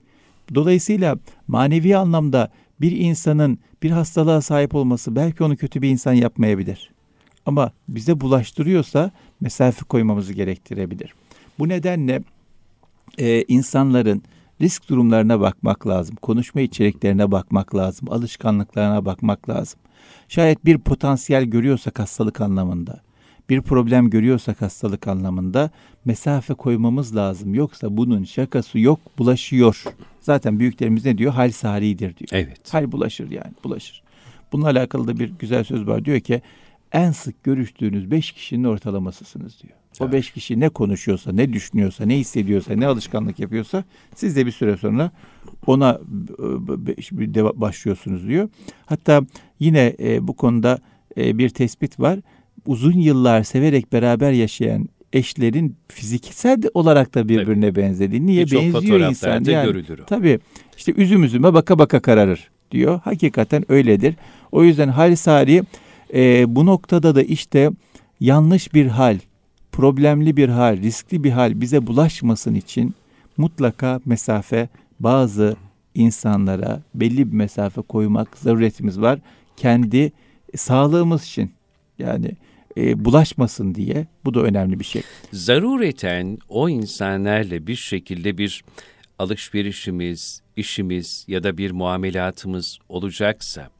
Dolayısıyla 0.54 1.18
manevi 1.48 1.96
anlamda 1.96 2.50
bir 2.80 2.92
insanın 2.92 3.58
bir 3.82 3.90
hastalığa 3.90 4.40
sahip 4.40 4.74
olması 4.74 5.16
belki 5.16 5.44
onu 5.44 5.56
kötü 5.56 5.82
bir 5.82 5.88
insan 5.88 6.12
yapmayabilir. 6.12 6.90
Ama 7.46 7.72
bize 7.88 8.20
bulaştırıyorsa 8.20 9.10
mesafe 9.40 9.84
koymamızı 9.84 10.32
gerektirebilir. 10.32 11.14
Bu 11.58 11.68
nedenle 11.68 12.22
e, 13.18 13.42
insanların 13.42 14.22
risk 14.60 14.88
durumlarına 14.88 15.40
bakmak 15.40 15.86
lazım. 15.86 16.16
Konuşma 16.16 16.60
içeriklerine 16.60 17.30
bakmak 17.30 17.74
lazım. 17.74 18.12
Alışkanlıklarına 18.12 19.04
bakmak 19.04 19.48
lazım. 19.48 19.80
Şayet 20.28 20.64
bir 20.64 20.78
potansiyel 20.78 21.44
görüyorsak 21.44 21.98
hastalık 21.98 22.40
anlamında, 22.40 23.00
bir 23.50 23.62
problem 23.62 24.10
görüyorsak 24.10 24.62
hastalık 24.62 25.08
anlamında 25.08 25.70
mesafe 26.04 26.54
koymamız 26.54 27.16
lazım. 27.16 27.54
Yoksa 27.54 27.96
bunun 27.96 28.24
şakası 28.24 28.78
yok, 28.78 29.00
bulaşıyor. 29.18 29.84
Zaten 30.20 30.58
büyüklerimiz 30.58 31.04
ne 31.04 31.18
diyor? 31.18 31.32
Hal 31.32 31.50
saridir 31.50 32.16
diyor. 32.16 32.28
Evet. 32.32 32.74
Hal 32.74 32.92
bulaşır 32.92 33.30
yani, 33.30 33.52
bulaşır. 33.64 34.02
Bununla 34.52 34.66
alakalı 34.66 35.08
da 35.08 35.18
bir 35.18 35.32
güzel 35.38 35.64
söz 35.64 35.86
var. 35.86 36.04
Diyor 36.04 36.20
ki 36.20 36.42
en 36.92 37.12
sık 37.12 37.44
görüştüğünüz 37.44 38.10
beş 38.10 38.32
kişinin 38.32 38.64
ortalamasısınız 38.64 39.62
diyor. 39.62 39.77
O 40.00 40.12
beş 40.12 40.30
kişi 40.30 40.60
ne 40.60 40.68
konuşuyorsa, 40.68 41.32
ne 41.32 41.52
düşünüyorsa, 41.52 42.06
ne 42.06 42.18
hissediyorsa, 42.18 42.74
ne 42.74 42.86
alışkanlık 42.86 43.38
yapıyorsa 43.38 43.84
siz 44.14 44.36
de 44.36 44.46
bir 44.46 44.50
süre 44.50 44.76
sonra 44.76 45.10
ona 45.66 46.00
başlıyorsunuz 47.54 48.28
diyor. 48.28 48.48
Hatta 48.86 49.22
yine 49.60 49.96
e, 50.00 50.28
bu 50.28 50.36
konuda 50.36 50.78
e, 51.16 51.38
bir 51.38 51.48
tespit 51.48 52.00
var. 52.00 52.18
Uzun 52.66 52.98
yıllar 52.98 53.42
severek 53.42 53.92
beraber 53.92 54.32
yaşayan 54.32 54.88
eşlerin 55.12 55.76
fiziksel 55.88 56.62
olarak 56.74 57.14
da 57.14 57.28
birbirine 57.28 57.70
tabii. 57.70 57.82
benzediği. 57.82 58.26
Niye 58.26 58.44
Birçok 58.44 58.62
benziyor 58.62 59.00
insan? 59.00 59.44
Yani, 59.44 59.66
görülür 59.66 59.98
o. 59.98 60.04
Tabii. 60.04 60.38
İşte 60.76 60.92
üzüm 60.96 61.24
üzüme 61.24 61.54
baka 61.54 61.78
baka 61.78 62.00
kararır 62.00 62.50
diyor. 62.70 63.00
Hakikaten 63.04 63.64
öyledir. 63.72 64.14
O 64.52 64.64
yüzden 64.64 64.88
hal 64.88 65.16
sari 65.16 65.62
e, 66.14 66.54
bu 66.54 66.66
noktada 66.66 67.14
da 67.14 67.22
işte 67.22 67.70
yanlış 68.20 68.74
bir 68.74 68.86
hal, 68.86 69.18
problemli 69.78 70.36
bir 70.36 70.48
hal, 70.48 70.76
riskli 70.76 71.24
bir 71.24 71.30
hal 71.30 71.60
bize 71.60 71.86
bulaşmasın 71.86 72.54
için 72.54 72.94
mutlaka 73.36 74.00
mesafe 74.04 74.68
bazı 75.00 75.56
insanlara 75.94 76.82
belli 76.94 77.32
bir 77.32 77.36
mesafe 77.36 77.82
koymak 77.82 78.38
zaruretimiz 78.38 79.00
var. 79.00 79.18
Kendi 79.56 80.12
sağlığımız 80.56 81.24
için 81.24 81.50
yani 81.98 82.30
e, 82.76 83.04
bulaşmasın 83.04 83.74
diye 83.74 84.06
bu 84.24 84.34
da 84.34 84.40
önemli 84.40 84.80
bir 84.80 84.84
şey. 84.84 85.02
Zarureten 85.32 86.38
o 86.48 86.68
insanlarla 86.68 87.66
bir 87.66 87.76
şekilde 87.76 88.38
bir 88.38 88.64
alışverişimiz, 89.18 90.42
işimiz 90.56 91.24
ya 91.28 91.42
da 91.42 91.58
bir 91.58 91.70
muamelatımız 91.70 92.78
olacaksa 92.88 93.70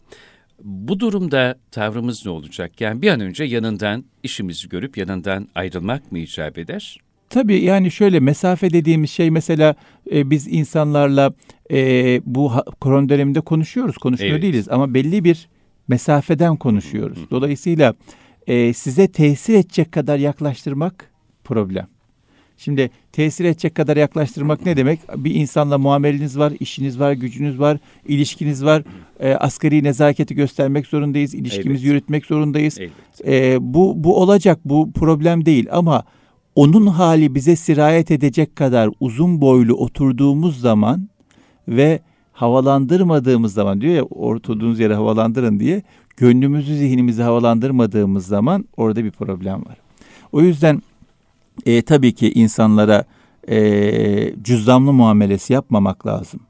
bu 0.62 1.00
durumda 1.00 1.58
tavrımız 1.70 2.26
ne 2.26 2.30
olacak? 2.30 2.80
Yani 2.80 3.02
bir 3.02 3.08
an 3.08 3.20
önce 3.20 3.44
yanından 3.44 4.04
işimizi 4.22 4.68
görüp 4.68 4.96
yanından 4.96 5.48
ayrılmak 5.54 6.12
mı 6.12 6.18
icap 6.18 6.58
eder? 6.58 6.98
Tabii 7.30 7.64
yani 7.64 7.90
şöyle 7.90 8.20
mesafe 8.20 8.70
dediğimiz 8.70 9.10
şey 9.10 9.30
mesela 9.30 9.74
e, 10.12 10.30
biz 10.30 10.48
insanlarla 10.48 11.32
e, 11.70 12.20
bu 12.24 12.52
korona 12.80 13.08
döneminde 13.08 13.40
konuşuyoruz, 13.40 13.98
konuşmuyor 13.98 14.32
evet. 14.32 14.42
değiliz 14.42 14.68
ama 14.68 14.94
belli 14.94 15.24
bir 15.24 15.48
mesafeden 15.88 16.56
konuşuyoruz. 16.56 17.18
Dolayısıyla 17.30 17.94
e, 18.46 18.72
size 18.72 19.08
tesir 19.08 19.54
edecek 19.54 19.92
kadar 19.92 20.18
yaklaştırmak 20.18 21.10
problem. 21.44 21.88
Şimdi 22.58 22.90
tesir 23.12 23.44
edecek 23.44 23.74
kadar 23.74 23.96
yaklaştırmak 23.96 24.66
ne 24.66 24.76
demek? 24.76 25.00
Bir 25.16 25.34
insanla 25.34 25.78
muameleniz 25.78 26.38
var, 26.38 26.52
işiniz 26.60 27.00
var, 27.00 27.12
gücünüz 27.12 27.60
var, 27.60 27.78
ilişkiniz 28.08 28.64
var. 28.64 28.82
E, 29.20 29.34
asgari 29.34 29.84
nezaketi 29.84 30.34
göstermek 30.34 30.86
zorundayız, 30.86 31.34
ilişkimizi 31.34 31.84
evet. 31.84 31.92
yürütmek 31.92 32.26
zorundayız. 32.26 32.78
E, 33.26 33.56
bu, 33.74 34.04
bu 34.04 34.20
olacak, 34.20 34.58
bu 34.64 34.92
problem 34.92 35.46
değil 35.46 35.66
ama 35.70 36.04
onun 36.54 36.86
hali 36.86 37.34
bize 37.34 37.56
sirayet 37.56 38.10
edecek 38.10 38.56
kadar 38.56 38.90
uzun 39.00 39.40
boylu 39.40 39.74
oturduğumuz 39.74 40.60
zaman 40.60 41.08
ve 41.68 42.00
havalandırmadığımız 42.32 43.54
zaman 43.54 43.80
diyor 43.80 43.94
ya 43.94 44.02
oturduğunuz 44.04 44.80
yere 44.80 44.94
havalandırın 44.94 45.60
diye 45.60 45.82
gönlümüzü 46.16 46.76
zihnimizi 46.76 47.22
havalandırmadığımız 47.22 48.26
zaman 48.26 48.64
orada 48.76 49.04
bir 49.04 49.10
problem 49.10 49.66
var. 49.66 49.76
O 50.32 50.40
yüzden 50.40 50.82
e, 51.66 51.82
tabii 51.82 52.14
ki 52.14 52.32
insanlara 52.32 53.04
e, 53.48 54.34
cüzdanlı 54.42 54.92
muamelesi 54.92 55.52
yapmamak 55.52 56.06
lazım. 56.06 56.40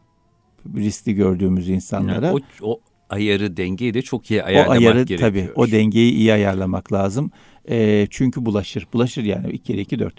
Riskli 0.76 1.14
gördüğümüz 1.14 1.68
insanlara. 1.68 2.26
Yani 2.26 2.42
o, 2.60 2.70
o 2.70 2.80
ayarı, 3.10 3.56
dengeyi 3.56 3.94
de 3.94 4.02
çok 4.02 4.30
iyi 4.30 4.42
ayarlamak 4.42 4.78
o 4.78 4.80
ayarı, 4.80 5.02
gerekiyor. 5.02 5.20
Tabii 5.20 5.48
o 5.54 5.70
dengeyi 5.70 6.12
iyi 6.12 6.32
ayarlamak 6.32 6.92
lazım. 6.92 7.30
E, 7.70 8.06
çünkü 8.10 8.46
bulaşır. 8.46 8.86
Bulaşır 8.92 9.24
yani 9.24 9.50
2 9.50 9.64
kere 9.64 9.80
2 9.80 9.98
4. 9.98 10.14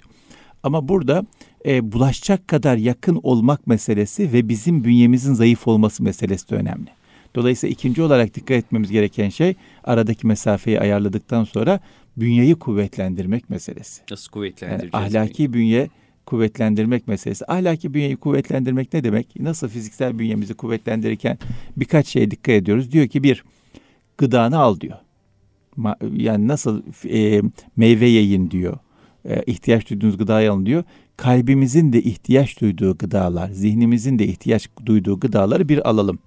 Ama 0.63 0.87
burada 0.87 1.25
e, 1.65 1.91
bulaşacak 1.91 2.47
kadar 2.47 2.77
yakın 2.77 3.19
olmak 3.23 3.67
meselesi 3.67 4.33
ve 4.33 4.49
bizim 4.49 4.83
bünyemizin 4.83 5.33
zayıf 5.33 5.67
olması 5.67 6.03
meselesi 6.03 6.49
de 6.49 6.55
önemli. 6.55 6.89
Dolayısıyla 7.35 7.71
ikinci 7.71 8.01
olarak 8.01 8.35
dikkat 8.35 8.57
etmemiz 8.57 8.91
gereken 8.91 9.29
şey 9.29 9.55
aradaki 9.83 10.27
mesafeyi 10.27 10.79
ayarladıktan 10.79 11.43
sonra 11.43 11.79
bünyeyi 12.21 12.55
kuvvetlendirmek 12.55 13.49
meselesi. 13.49 14.01
Nasıl 14.11 14.31
kuvvetlendireceğiz? 14.31 14.93
Yani 14.93 15.05
ahlaki 15.05 15.47
mi? 15.47 15.53
bünye 15.53 15.89
kuvvetlendirmek 16.25 17.07
meselesi. 17.07 17.45
Ahlaki 17.51 17.93
bünyeyi 17.93 18.15
kuvvetlendirmek 18.17 18.93
ne 18.93 19.03
demek? 19.03 19.39
Nasıl 19.39 19.67
fiziksel 19.69 20.19
bünyemizi 20.19 20.53
kuvvetlendirirken 20.53 21.37
birkaç 21.77 22.07
şeye 22.07 22.31
dikkat 22.31 22.55
ediyoruz. 22.55 22.91
Diyor 22.91 23.07
ki 23.07 23.23
bir, 23.23 23.43
gıdanı 24.17 24.57
al 24.57 24.79
diyor. 24.79 24.97
Yani 26.13 26.47
nasıl 26.47 26.81
e, 27.09 27.41
meyve 27.77 28.05
yiyin 28.05 28.51
diyor. 28.51 28.77
e, 29.25 29.43
ihtiyaç 29.43 29.89
duyduğunuz 29.89 30.17
gıdayı 30.17 30.51
alın 30.51 30.65
diyor. 30.65 30.83
Kalbimizin 31.17 31.93
de 31.93 32.01
ihtiyaç 32.01 32.61
duyduğu 32.61 32.97
gıdalar, 32.97 33.49
zihnimizin 33.49 34.19
de 34.19 34.27
ihtiyaç 34.27 34.69
duyduğu 34.85 35.19
gıdaları 35.19 35.69
bir 35.69 35.89
alalım. 35.89 36.19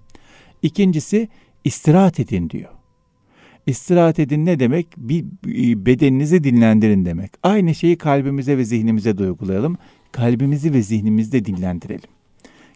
İkincisi 0.61 1.29
istirahat 1.63 2.19
edin 2.19 2.49
diyor. 2.49 2.69
İstirahat 3.67 4.19
edin 4.19 4.45
ne 4.45 4.59
demek? 4.59 4.87
Bir 4.97 5.25
bedeninizi 5.85 6.43
dinlendirin 6.43 7.05
demek. 7.05 7.31
Aynı 7.43 7.75
şeyi 7.75 7.97
kalbimize 7.97 8.57
ve 8.57 8.65
zihnimize 8.65 9.17
de 9.17 9.23
uygulayalım. 9.23 9.77
Kalbimizi 10.11 10.73
ve 10.73 10.81
zihnimizi 10.81 11.31
de 11.31 11.45
dinlendirelim. 11.45 12.09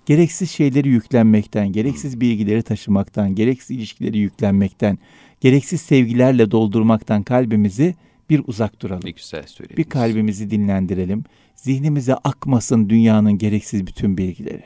Gereksiz 0.05 0.51
şeyleri 0.51 0.89
yüklenmekten, 0.89 1.71
gereksiz 1.71 2.21
bilgileri 2.21 2.63
taşımaktan, 2.63 3.35
gereksiz 3.35 3.77
ilişkileri 3.77 4.17
yüklenmekten, 4.17 4.97
gereksiz 5.41 5.81
sevgilerle 5.81 6.51
doldurmaktan 6.51 7.23
kalbimizi 7.23 7.95
bir 8.29 8.41
uzak 8.47 8.81
duralım. 8.81 9.01
Ne 9.05 9.11
güzel 9.11 9.47
söylediniz. 9.47 9.77
Bir 9.77 9.83
kalbimizi 9.83 10.51
dinlendirelim. 10.51 11.23
Zihnimize 11.55 12.15
akmasın 12.15 12.89
dünyanın 12.89 13.37
gereksiz 13.37 13.87
bütün 13.87 14.17
bilgileri. 14.17 14.63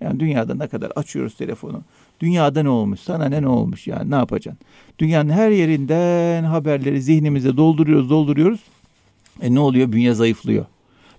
Yani 0.00 0.20
dünyada 0.20 0.54
ne 0.54 0.68
kadar 0.68 0.90
açıyoruz 0.90 1.36
telefonu. 1.36 1.84
Dünyada 2.22 2.62
ne 2.62 2.68
olmuş? 2.68 3.00
Sana 3.00 3.28
ne 3.28 3.42
ne 3.42 3.48
olmuş 3.48 3.86
yani 3.86 4.10
ne 4.10 4.14
yapacaksın? 4.14 4.66
Dünyanın 4.98 5.30
her 5.30 5.50
yerinden 5.50 6.44
haberleri 6.44 7.02
zihnimize 7.02 7.56
dolduruyoruz, 7.56 8.10
dolduruyoruz. 8.10 8.60
E 9.40 9.54
ne 9.54 9.60
oluyor? 9.60 9.92
Bünye 9.92 10.14
zayıflıyor. 10.14 10.66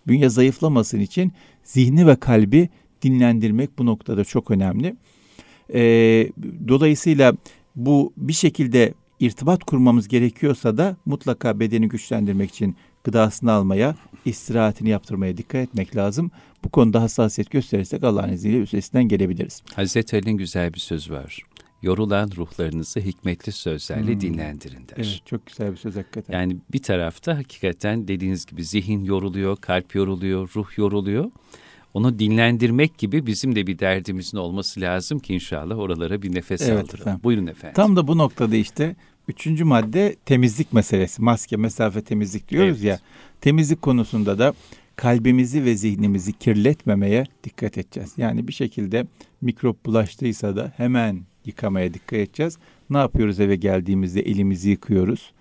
Bünye 0.07 0.29
zayıflamasın 0.29 1.00
için 1.00 1.31
zihni 1.63 2.07
ve 2.07 2.15
kalbi 2.15 2.69
dinlendirmek 3.01 3.79
bu 3.79 3.86
noktada 3.86 4.24
çok 4.24 4.51
önemli. 4.51 4.95
E, 5.74 5.81
dolayısıyla 6.67 7.33
bu 7.75 8.13
bir 8.17 8.33
şekilde 8.33 8.93
irtibat 9.19 9.63
kurmamız 9.63 10.07
gerekiyorsa 10.07 10.77
da 10.77 10.98
mutlaka 11.05 11.60
bedeni 11.60 11.88
güçlendirmek 11.89 12.50
için 12.50 12.75
gıdasını 13.03 13.51
almaya, 13.51 13.95
istirahatini 14.25 14.89
yaptırmaya 14.89 15.38
dikkat 15.38 15.62
etmek 15.62 15.95
lazım. 15.95 16.31
Bu 16.63 16.70
konuda 16.70 17.01
hassasiyet 17.01 17.51
gösterirsek 17.51 18.03
Allah'ın 18.03 18.34
izniyle 18.34 18.58
üstesinden 18.58 19.03
gelebiliriz. 19.03 19.62
Hazreti 19.75 20.15
Ali'nin 20.15 20.38
güzel 20.38 20.74
bir 20.74 20.79
sözü 20.79 21.13
var. 21.13 21.39
Yorulan 21.82 22.32
ruhlarınızı 22.36 23.00
hikmetli 23.00 23.51
sözlerle 23.51 24.13
hmm. 24.13 24.22
dinlendirin 24.22 24.88
der. 24.88 24.96
Evet, 24.98 25.22
çok 25.25 25.46
güzel 25.46 25.72
bir 25.72 25.77
söz 25.77 25.96
hakikaten. 25.96 26.34
Yani 26.34 26.58
bir 26.74 26.82
tarafta 26.82 27.38
hakikaten 27.38 28.08
dediğiniz 28.08 28.46
gibi 28.46 28.63
zihin 28.63 29.03
yoruluyor, 29.03 29.58
kalp 29.58 29.96
yoruluyor, 29.96 30.50
ruh 30.55 30.77
yoruluyor. 30.77 31.32
Onu 31.93 32.20
dinlendirmek 32.20 32.98
gibi 32.98 33.25
bizim 33.25 33.55
de 33.55 33.67
bir 33.67 33.79
derdimizin 33.79 34.38
olması 34.38 34.82
lazım 34.82 35.20
ki 35.20 35.34
inşallah 35.34 35.77
oralara 35.77 36.22
bir 36.22 36.36
nefes 36.36 36.62
evet, 36.62 36.84
aldıralım. 36.84 37.01
Efendim. 37.01 37.24
Buyurun 37.24 37.48
efendim. 37.48 37.74
Tam 37.75 37.96
da 37.96 38.08
bu 38.08 38.17
noktada 38.17 38.55
işte 38.55 38.96
Üçüncü 39.27 39.63
madde 39.63 40.15
temizlik 40.25 40.74
meselesi. 40.74 41.22
Maske, 41.22 41.58
mesafe, 41.58 42.01
temizlik 42.01 42.50
diyoruz 42.50 42.77
evet. 42.77 42.84
ya. 42.84 43.00
Temizlik 43.41 43.82
konusunda 43.82 44.39
da 44.39 44.53
kalbimizi 44.95 45.65
ve 45.65 45.75
zihnimizi 45.75 46.33
kirletmemeye 46.33 47.25
dikkat 47.43 47.77
edeceğiz. 47.77 48.13
Yani 48.17 48.47
bir 48.47 48.53
şekilde 48.53 49.05
mikrop 49.41 49.85
bulaştıysa 49.85 50.55
da 50.55 50.73
hemen 50.77 51.21
yıkamaya 51.45 51.93
dikkat 51.93 52.19
edeceğiz. 52.19 52.57
Ne 52.89 52.97
yapıyoruz 52.97 53.39
eve 53.39 53.55
geldiğimizde 53.55 54.21
elimizi 54.21 54.69
yıkıyoruz. 54.69 55.31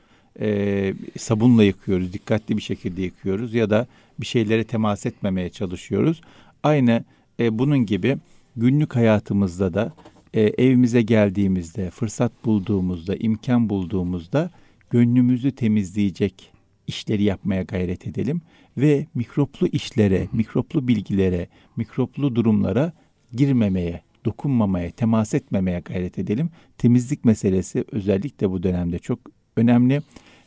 Ee, 0.40 0.94
sabunla 1.18 1.64
yıkıyoruz, 1.64 2.12
dikkatli 2.12 2.56
bir 2.56 2.62
şekilde 2.62 3.02
yıkıyoruz 3.02 3.54
ya 3.54 3.70
da 3.70 3.86
bir 4.20 4.26
şeylere 4.26 4.64
temas 4.64 5.06
etmemeye 5.06 5.50
çalışıyoruz. 5.50 6.20
Aynı 6.62 7.04
e, 7.40 7.58
bunun 7.58 7.86
gibi 7.86 8.18
günlük 8.56 8.96
hayatımızda 8.96 9.74
da 9.74 9.92
e, 10.34 10.40
evimize 10.40 11.02
geldiğimizde, 11.02 11.90
fırsat 11.90 12.32
bulduğumuzda, 12.44 13.16
imkan 13.16 13.68
bulduğumuzda 13.68 14.50
gönlümüzü 14.90 15.50
temizleyecek 15.50 16.51
işleri 16.86 17.22
yapmaya 17.22 17.62
gayret 17.62 18.06
edelim 18.06 18.40
ve 18.76 19.06
mikroplu 19.14 19.66
işlere, 19.66 20.28
mikroplu 20.32 20.88
bilgilere, 20.88 21.48
mikroplu 21.76 22.36
durumlara 22.36 22.92
girmemeye, 23.32 24.02
dokunmamaya, 24.24 24.90
temas 24.90 25.34
etmemeye 25.34 25.80
gayret 25.80 26.18
edelim. 26.18 26.50
Temizlik 26.78 27.24
meselesi 27.24 27.84
özellikle 27.92 28.50
bu 28.50 28.62
dönemde 28.62 28.98
çok 28.98 29.18
önemli. 29.56 30.02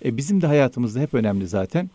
E, 0.05 0.17
bizim 0.17 0.41
de 0.41 0.47
hayatımızda 0.47 0.99
hep 0.99 1.13
önemli 1.13 1.47
zaten. 1.47 1.89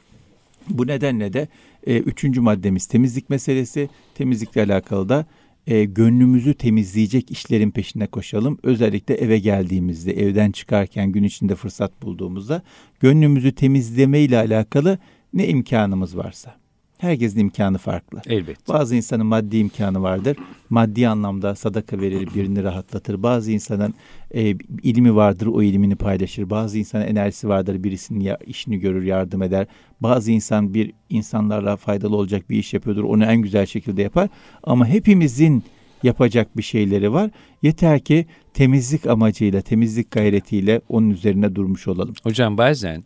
Bu 0.69 0.87
nedenle 0.87 1.33
de 1.33 1.49
e, 1.87 1.99
üçüncü 1.99 2.41
maddemiz 2.41 2.87
temizlik 2.87 3.31
meselesi. 3.31 3.89
Temizlikle 4.15 4.63
alakalı 4.63 5.09
da 5.09 5.27
e, 5.67 5.85
gönlümüzü 5.85 6.55
temizleyecek 6.55 7.31
işlerin 7.31 7.71
peşine 7.71 8.07
koşalım. 8.07 8.59
Özellikle 8.63 9.15
eve 9.15 9.39
geldiğimizde, 9.39 10.13
evden 10.13 10.53
çıkarken, 10.53 11.13
gün 11.13 11.23
içinde 11.23 11.55
fırsat 11.55 12.03
bulduğumuzda 12.03 12.63
gönlümüzü 13.01 13.53
temizleme 13.53 14.21
ile 14.21 14.39
alakalı 14.39 14.99
ne 15.35 15.49
imkanımız 15.49 16.17
varsa. 16.17 16.60
Herkesin 17.01 17.41
imkanı 17.41 17.79
farklı. 17.79 18.21
Elbette. 18.27 18.73
Bazı 18.73 18.97
insanın 18.97 19.27
maddi 19.27 19.57
imkanı 19.57 20.03
vardır. 20.03 20.37
Maddi 20.71 21.09
anlamda 21.09 21.55
sadaka 21.55 22.01
verir, 22.01 22.29
birini 22.35 22.65
rahatlatır. 22.65 23.23
Bazı 23.23 23.53
insanın 23.53 23.95
e, 24.35 24.51
ilmi 24.83 25.15
vardır, 25.15 25.47
o 25.47 25.63
ilmini 25.63 25.97
paylaşır. 25.97 26.51
Bazı 26.51 26.79
insanın 26.79 27.07
enerjisi 27.07 27.49
vardır, 27.49 27.85
birisinin 27.85 28.21
ya, 28.21 28.39
işini 28.47 28.79
görür, 28.79 29.03
yardım 29.03 29.43
eder. 29.43 29.67
Bazı 30.01 30.33
insan 30.33 30.75
bir 30.75 30.93
insanlarla 31.11 31.77
faydalı 31.77 32.17
olacak 32.17 32.51
bir 32.51 32.57
iş 32.57 32.75
yapıyordur, 32.75 33.05
onu 33.05 33.25
en 33.25 33.37
güzel 33.37 33.67
şekilde 33.67 34.03
yapar. 34.03 34.29
Ama 34.63 34.87
hepimizin 34.87 35.65
yapacak 36.03 36.57
bir 36.57 36.63
şeyleri 36.63 37.13
var. 37.13 37.31
Yeter 37.63 38.01
ki 38.01 38.27
temizlik 38.55 39.07
amacıyla, 39.07 39.61
temizlik 39.61 40.11
gayretiyle 40.11 40.81
onun 40.89 41.11
üzerine 41.11 41.55
durmuş 41.55 41.89
olalım. 41.89 42.15
Hocam 42.23 42.59
bazen 42.59 43.05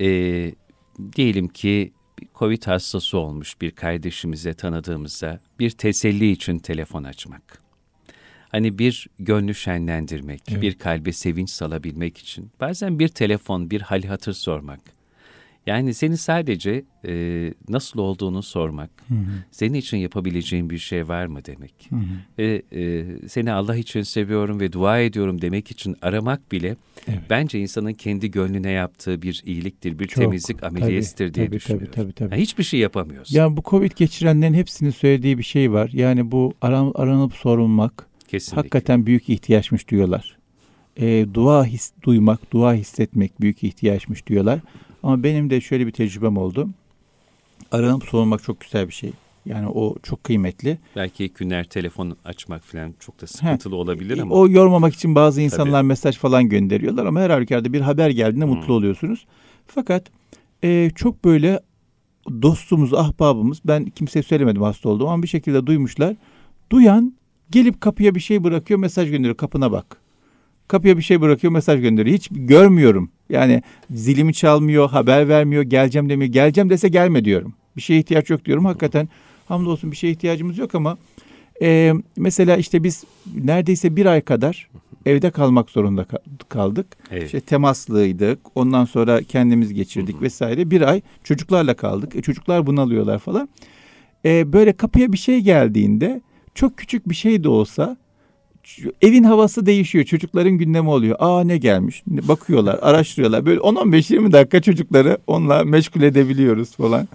e, 0.00 0.06
diyelim 1.16 1.48
ki 1.48 1.92
Covid 2.34 2.66
hastası 2.66 3.18
olmuş 3.18 3.60
bir 3.60 3.70
kardeşimize 3.70 4.54
tanıdığımızda 4.54 5.40
bir 5.58 5.70
teselli 5.70 6.30
için 6.30 6.58
telefon 6.58 7.04
açmak. 7.04 7.62
Hani 8.48 8.78
bir 8.78 9.06
gönlü 9.18 9.54
şenlendirmek, 9.54 10.42
evet. 10.48 10.62
bir 10.62 10.74
kalbe 10.74 11.12
sevinç 11.12 11.50
salabilmek 11.50 12.18
için 12.18 12.50
bazen 12.60 12.98
bir 12.98 13.08
telefon, 13.08 13.70
bir 13.70 13.80
hal 13.80 14.02
hatır 14.02 14.32
sormak 14.32 14.80
yani 15.66 15.94
seni 15.94 16.16
sadece 16.16 16.84
e, 17.06 17.54
nasıl 17.68 17.98
olduğunu 17.98 18.42
sormak, 18.42 18.90
hı 19.08 19.14
hı. 19.14 19.44
senin 19.50 19.74
için 19.74 19.96
yapabileceğin 19.96 20.70
bir 20.70 20.78
şey 20.78 21.08
var 21.08 21.26
mı 21.26 21.44
demek. 21.44 21.74
Hı 21.90 21.96
hı. 21.96 22.00
Ve 22.38 22.62
e, 22.72 23.04
seni 23.28 23.52
Allah 23.52 23.76
için 23.76 24.02
seviyorum 24.02 24.60
ve 24.60 24.72
dua 24.72 25.00
ediyorum 25.00 25.40
demek 25.42 25.70
için 25.70 25.96
aramak 26.02 26.52
bile 26.52 26.76
evet. 27.08 27.20
bence 27.30 27.60
insanın 27.60 27.92
kendi 27.92 28.30
gönlüne 28.30 28.70
yaptığı 28.70 29.22
bir 29.22 29.42
iyiliktir, 29.46 29.98
bir 29.98 30.06
Çok, 30.06 30.24
temizlik 30.24 30.64
ameliyesidir 30.64 31.34
diye 31.34 31.46
tabii, 31.46 31.56
düşünüyorum. 31.56 31.88
Tabii, 31.94 32.04
tabii, 32.04 32.12
tabii. 32.12 32.34
Yani 32.34 32.42
hiçbir 32.42 32.64
şey 32.64 32.80
yapamıyorsun. 32.80 33.36
Ya 33.36 33.56
bu 33.56 33.62
Covid 33.62 33.92
geçirenlerin 33.96 34.54
hepsinin 34.54 34.90
söylediği 34.90 35.38
bir 35.38 35.42
şey 35.42 35.72
var. 35.72 35.90
Yani 35.92 36.30
bu 36.30 36.54
aran, 36.60 36.92
aranıp 36.94 37.34
sorulmak 37.34 38.06
Kesinlikle. 38.28 38.56
hakikaten 38.56 39.06
büyük 39.06 39.28
ihtiyaçmış 39.28 39.88
diyorlar. 39.88 40.36
E, 40.96 41.26
dua 41.34 41.64
his, 41.64 41.92
duymak, 42.02 42.52
dua 42.52 42.74
hissetmek 42.74 43.40
büyük 43.40 43.64
ihtiyaçmış 43.64 44.26
diyorlar. 44.26 44.60
Ama 45.02 45.22
benim 45.22 45.50
de 45.50 45.60
şöyle 45.60 45.86
bir 45.86 45.92
tecrübem 45.92 46.36
oldu. 46.36 46.68
Aranıp 47.72 48.04
sorulmak 48.04 48.42
çok 48.42 48.60
güzel 48.60 48.88
bir 48.88 48.92
şey. 48.92 49.12
Yani 49.46 49.68
o 49.68 49.96
çok 50.02 50.24
kıymetli. 50.24 50.78
Belki 50.96 51.28
günler 51.28 51.64
telefon 51.64 52.16
açmak 52.24 52.64
falan 52.64 52.94
çok 53.00 53.20
da 53.20 53.26
sıkıntılı 53.26 53.74
He, 53.74 53.78
olabilir 53.78 54.18
ama. 54.18 54.34
O 54.34 54.48
yormamak 54.48 54.94
için 54.94 55.14
bazı 55.14 55.40
insanlar 55.40 55.80
Tabii. 55.80 55.88
mesaj 55.88 56.18
falan 56.18 56.48
gönderiyorlar 56.48 57.06
ama 57.06 57.20
her 57.20 57.30
halükarda 57.30 57.72
bir 57.72 57.80
haber 57.80 58.10
geldiğinde 58.10 58.44
hmm. 58.44 58.54
mutlu 58.54 58.74
oluyorsunuz. 58.74 59.26
Fakat 59.66 60.06
e, 60.64 60.90
çok 60.94 61.24
böyle 61.24 61.60
dostumuz, 62.42 62.94
ahbabımız 62.94 63.60
ben 63.64 63.84
kimseye 63.84 64.22
söylemedim 64.22 64.62
hasta 64.62 64.88
olduğum 64.88 65.08
ama 65.08 65.22
bir 65.22 65.28
şekilde 65.28 65.66
duymuşlar. 65.66 66.16
Duyan 66.70 67.14
gelip 67.50 67.80
kapıya 67.80 68.14
bir 68.14 68.20
şey 68.20 68.44
bırakıyor 68.44 68.80
mesaj 68.80 69.10
gönderiyor 69.10 69.36
kapına 69.36 69.72
bak. 69.72 69.96
Kapıya 70.70 70.96
bir 70.96 71.02
şey 71.02 71.20
bırakıyor 71.20 71.52
mesaj 71.52 71.80
gönderiyor. 71.80 72.16
Hiç 72.16 72.28
görmüyorum. 72.30 73.10
Yani 73.30 73.62
zilimi 73.90 74.34
çalmıyor, 74.34 74.90
haber 74.90 75.28
vermiyor, 75.28 75.62
geleceğim 75.62 76.08
demiyor. 76.08 76.32
Geleceğim 76.32 76.70
dese 76.70 76.88
gelme 76.88 77.24
diyorum. 77.24 77.54
Bir 77.76 77.82
şeye 77.82 78.00
ihtiyaç 78.00 78.30
yok 78.30 78.44
diyorum. 78.44 78.64
Hakikaten 78.64 79.08
hamdolsun 79.48 79.90
bir 79.90 79.96
şeye 79.96 80.10
ihtiyacımız 80.10 80.58
yok 80.58 80.74
ama 80.74 80.98
e, 81.62 81.92
mesela 82.16 82.56
işte 82.56 82.84
biz 82.84 83.04
neredeyse 83.44 83.96
bir 83.96 84.06
ay 84.06 84.20
kadar 84.20 84.68
evde 85.06 85.30
kalmak 85.30 85.70
zorunda 85.70 86.06
kaldık. 86.48 86.86
Evet. 87.10 87.24
İşte 87.24 87.40
temaslıydık. 87.40 88.38
Ondan 88.54 88.84
sonra 88.84 89.22
kendimiz 89.22 89.74
geçirdik 89.74 90.14
hı 90.14 90.18
hı. 90.18 90.22
vesaire. 90.22 90.70
Bir 90.70 90.80
ay 90.80 91.00
çocuklarla 91.24 91.74
kaldık. 91.74 92.16
E, 92.16 92.22
çocuklar 92.22 92.66
bunalıyorlar 92.66 93.18
falan. 93.18 93.48
E, 94.24 94.52
böyle 94.52 94.72
kapıya 94.72 95.12
bir 95.12 95.18
şey 95.18 95.40
geldiğinde 95.40 96.20
çok 96.54 96.76
küçük 96.76 97.08
bir 97.08 97.14
şey 97.14 97.44
de 97.44 97.48
olsa 97.48 97.96
evin 99.02 99.24
havası 99.24 99.66
değişiyor. 99.66 100.04
Çocukların 100.04 100.52
gündemi 100.52 100.88
oluyor. 100.88 101.16
Aa 101.18 101.44
ne 101.44 101.58
gelmiş? 101.58 102.02
Bakıyorlar, 102.06 102.78
araştırıyorlar. 102.82 103.46
Böyle 103.46 103.60
10-15-20 103.60 104.32
dakika 104.32 104.62
çocukları 104.62 105.18
onunla 105.26 105.64
meşgul 105.64 106.02
edebiliyoruz 106.02 106.76
falan. 106.76 107.08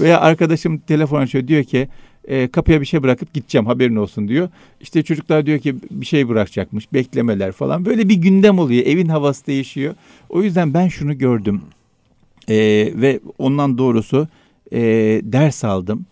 Veya 0.00 0.20
arkadaşım 0.20 0.78
telefon 0.78 1.20
açıyor 1.20 1.48
diyor 1.48 1.64
ki 1.64 1.88
e, 2.28 2.48
kapıya 2.48 2.80
bir 2.80 2.86
şey 2.86 3.02
bırakıp 3.02 3.32
gideceğim 3.32 3.66
haberin 3.66 3.96
olsun 3.96 4.28
diyor. 4.28 4.48
İşte 4.80 5.02
çocuklar 5.02 5.46
diyor 5.46 5.58
ki 5.58 5.76
bir 5.90 6.06
şey 6.06 6.28
bırakacakmış 6.28 6.92
beklemeler 6.92 7.52
falan. 7.52 7.84
Böyle 7.84 8.08
bir 8.08 8.14
gündem 8.14 8.58
oluyor. 8.58 8.86
Evin 8.86 9.08
havası 9.08 9.46
değişiyor. 9.46 9.94
O 10.28 10.42
yüzden 10.42 10.74
ben 10.74 10.88
şunu 10.88 11.18
gördüm. 11.18 11.62
E, 12.48 12.56
ve 12.94 13.20
ondan 13.38 13.78
doğrusu 13.78 14.28
e, 14.72 14.80
ders 15.22 15.64
aldım. 15.64 16.06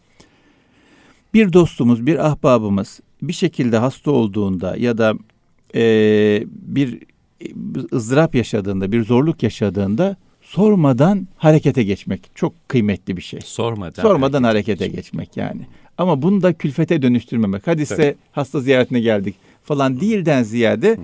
Bir 1.34 1.52
dostumuz, 1.52 2.06
bir 2.06 2.26
ahbabımız 2.26 3.00
bir 3.28 3.32
şekilde 3.32 3.78
hasta 3.78 4.10
olduğunda 4.10 4.76
ya 4.76 4.98
da 4.98 5.14
e, 5.74 5.82
bir 6.46 6.98
ızdırap 7.92 8.34
yaşadığında, 8.34 8.92
bir 8.92 9.04
zorluk 9.04 9.42
yaşadığında 9.42 10.16
sormadan 10.42 11.28
harekete 11.36 11.82
geçmek 11.82 12.30
çok 12.34 12.68
kıymetli 12.68 13.16
bir 13.16 13.22
şey. 13.22 13.40
Sormadan. 13.44 14.02
Sormadan 14.02 14.42
harekete, 14.42 14.84
harekete 14.84 14.96
geçmek 14.96 15.36
yani. 15.36 15.66
Ama 15.98 16.22
bunu 16.22 16.42
da 16.42 16.52
külfete 16.52 17.02
dönüştürmemek. 17.02 17.66
Hadi 17.66 17.86
size 17.86 18.14
hasta 18.32 18.60
ziyaretine 18.60 19.00
geldik 19.00 19.34
falan 19.64 20.00
değilden 20.00 20.42
ziyade 20.42 20.98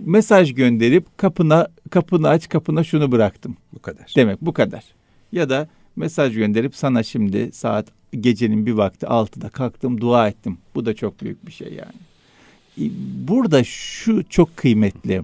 mesaj 0.00 0.54
gönderip 0.54 1.18
kapına 1.18 1.68
kapını 1.90 2.28
aç 2.28 2.48
kapına 2.48 2.84
şunu 2.84 3.12
bıraktım. 3.12 3.56
Bu 3.72 3.78
kadar. 3.78 4.12
Demek 4.16 4.40
bu 4.40 4.52
kadar. 4.52 4.84
Ya 5.32 5.48
da 5.50 5.68
mesaj 5.96 6.34
gönderip 6.34 6.76
sana 6.76 7.02
şimdi 7.02 7.52
saat 7.52 7.86
gecenin 8.20 8.66
bir 8.66 8.72
vakti 8.72 9.06
altıda 9.06 9.48
kalktım 9.48 10.00
dua 10.00 10.28
ettim. 10.28 10.58
Bu 10.74 10.86
da 10.86 10.94
çok 10.94 11.20
büyük 11.20 11.46
bir 11.46 11.52
şey 11.52 11.72
yani. 11.74 11.94
Burada 13.28 13.64
şu 13.64 14.28
çok 14.28 14.56
kıymetli. 14.56 15.22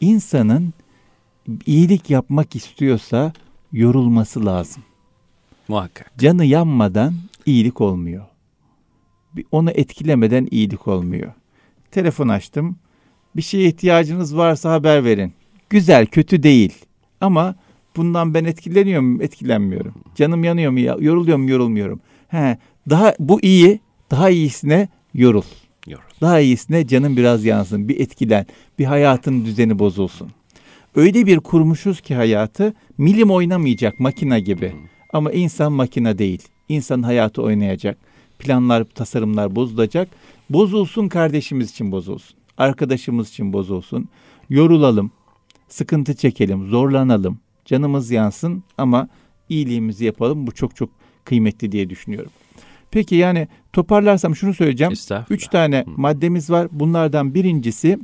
İnsanın 0.00 0.74
iyilik 1.66 2.10
yapmak 2.10 2.56
istiyorsa 2.56 3.32
yorulması 3.72 4.46
lazım. 4.46 4.82
Muhakkak. 5.68 6.18
Canı 6.18 6.44
yanmadan 6.44 7.14
iyilik 7.46 7.80
olmuyor. 7.80 8.24
Onu 9.52 9.70
etkilemeden 9.70 10.48
iyilik 10.50 10.88
olmuyor. 10.88 11.32
Telefon 11.90 12.28
açtım. 12.28 12.76
Bir 13.36 13.42
şeye 13.42 13.68
ihtiyacınız 13.68 14.36
varsa 14.36 14.72
haber 14.72 15.04
verin. 15.04 15.32
Güzel, 15.70 16.06
kötü 16.06 16.42
değil. 16.42 16.74
Ama 17.20 17.54
bundan 17.96 18.34
ben 18.34 18.44
etkileniyor 18.44 19.00
muyum? 19.00 19.22
Etkilenmiyorum. 19.22 19.94
Canım 20.14 20.44
yanıyor 20.44 20.72
mu? 20.72 20.80
Yoruluyor 20.80 21.38
mu? 21.38 21.50
Yorulmuyorum. 21.50 22.00
He, 22.30 22.58
daha 22.90 23.14
bu 23.18 23.40
iyi. 23.42 23.80
Daha 24.10 24.30
iyisine 24.30 24.88
yorul. 25.14 25.42
Yorul. 25.86 26.02
Daha 26.20 26.40
iyisine 26.40 26.86
canım 26.86 27.16
biraz 27.16 27.44
yansın. 27.44 27.88
Bir 27.88 28.00
etkilen. 28.00 28.46
Bir 28.78 28.84
hayatın 28.84 29.44
düzeni 29.44 29.78
bozulsun. 29.78 30.30
Öyle 30.94 31.26
bir 31.26 31.40
kurmuşuz 31.40 32.00
ki 32.00 32.14
hayatı 32.14 32.74
milim 32.98 33.30
oynamayacak 33.30 34.00
makina 34.00 34.38
gibi. 34.38 34.72
Ama 35.12 35.32
insan 35.32 35.72
makina 35.72 36.18
değil. 36.18 36.42
İnsanın 36.68 37.02
hayatı 37.02 37.42
oynayacak. 37.42 37.98
Planlar, 38.38 38.84
tasarımlar 38.84 39.56
bozulacak. 39.56 40.08
Bozulsun 40.50 41.08
kardeşimiz 41.08 41.70
için 41.70 41.92
bozulsun. 41.92 42.36
Arkadaşımız 42.58 43.28
için 43.28 43.52
bozulsun. 43.52 44.08
Yorulalım. 44.50 45.10
Sıkıntı 45.68 46.14
çekelim, 46.14 46.66
zorlanalım. 46.66 47.38
Canımız 47.64 48.10
yansın 48.10 48.62
ama 48.78 49.08
iyiliğimizi 49.48 50.04
yapalım. 50.04 50.46
Bu 50.46 50.52
çok 50.52 50.76
çok 50.76 50.99
kıymetli 51.24 51.72
diye 51.72 51.90
düşünüyorum. 51.90 52.30
Peki 52.90 53.14
yani 53.14 53.48
toparlarsam 53.72 54.36
şunu 54.36 54.54
söyleyeceğim. 54.54 54.92
Üç 55.30 55.46
tane 55.46 55.84
Hı. 55.86 55.90
maddemiz 55.96 56.50
var. 56.50 56.68
Bunlardan 56.72 57.34
birincisi 57.34 57.98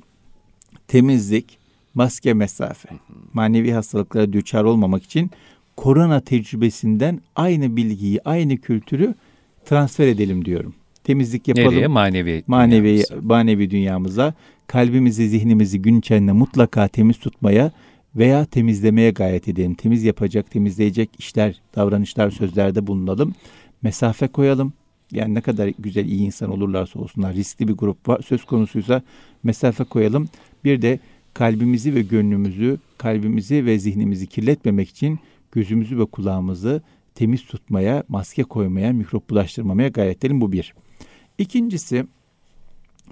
temizlik, 0.88 1.58
maske 1.94 2.34
mesafe. 2.34 2.88
Manevi 3.32 3.72
hastalıklara 3.72 4.32
düçar 4.32 4.64
olmamak 4.64 5.02
için 5.02 5.30
korona 5.76 6.20
tecrübesinden 6.20 7.20
aynı 7.36 7.76
bilgiyi, 7.76 8.20
aynı 8.24 8.56
kültürü 8.56 9.14
transfer 9.64 10.06
edelim 10.06 10.44
diyorum. 10.44 10.74
Temizlik 11.04 11.48
yapalım. 11.48 11.74
Nereye? 11.74 11.86
Manevi 11.86 12.42
manevi 12.46 12.82
dünyamıza. 12.84 13.20
manevi 13.22 13.70
dünyamıza. 13.70 14.34
Kalbimizi, 14.66 15.28
zihnimizi 15.28 15.82
gün 15.82 15.98
içerisinde 15.98 16.32
mutlaka 16.32 16.88
temiz 16.88 17.18
tutmaya 17.18 17.72
veya 18.16 18.44
temizlemeye 18.44 19.10
gayret 19.10 19.48
edelim. 19.48 19.74
Temiz 19.74 20.04
yapacak, 20.04 20.50
temizleyecek 20.50 21.10
işler, 21.18 21.60
davranışlar, 21.76 22.30
sözlerde 22.30 22.86
bulunalım. 22.86 23.34
Mesafe 23.82 24.28
koyalım. 24.28 24.72
Yani 25.12 25.34
ne 25.34 25.40
kadar 25.40 25.72
güzel 25.78 26.06
iyi 26.06 26.20
insan 26.20 26.50
olurlarsa 26.50 26.98
olsunlar 26.98 27.34
riskli 27.34 27.68
bir 27.68 27.72
grup 27.72 28.08
var, 28.08 28.20
söz 28.26 28.44
konusuysa 28.44 29.02
mesafe 29.42 29.84
koyalım. 29.84 30.28
Bir 30.64 30.82
de 30.82 31.00
kalbimizi 31.34 31.94
ve 31.94 32.02
gönlümüzü, 32.02 32.78
kalbimizi 32.98 33.66
ve 33.66 33.78
zihnimizi 33.78 34.26
kirletmemek 34.26 34.88
için 34.88 35.18
gözümüzü 35.52 35.98
ve 35.98 36.06
kulağımızı 36.06 36.82
temiz 37.14 37.44
tutmaya, 37.44 38.04
maske 38.08 38.42
koymaya, 38.42 38.92
mikrop 38.92 39.30
bulaştırmamaya 39.30 39.88
gayret 39.88 40.18
edelim. 40.18 40.40
Bu 40.40 40.52
bir. 40.52 40.74
İkincisi, 41.38 42.06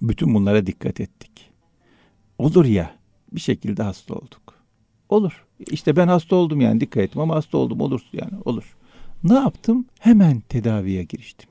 bütün 0.03 0.35
bunlara 0.35 0.67
dikkat 0.67 1.01
ettik. 1.01 1.51
Olur 2.38 2.64
ya, 2.64 2.97
bir 3.33 3.40
şekilde 3.40 3.83
hasta 3.83 4.14
olduk. 4.14 4.54
Olur. 5.14 5.44
İşte 5.70 5.96
ben 5.96 6.09
hasta 6.09 6.37
oldum 6.37 6.61
yani 6.61 6.81
dikkat 6.81 7.03
ettim 7.03 7.31
hasta 7.31 7.59
oldum 7.59 7.81
olur 7.81 8.00
yani 8.12 8.33
olur. 8.44 8.77
Ne 9.24 9.35
yaptım? 9.35 9.87
Hemen 10.00 10.40
tedaviye 10.40 11.05
giriştim. 11.05 11.48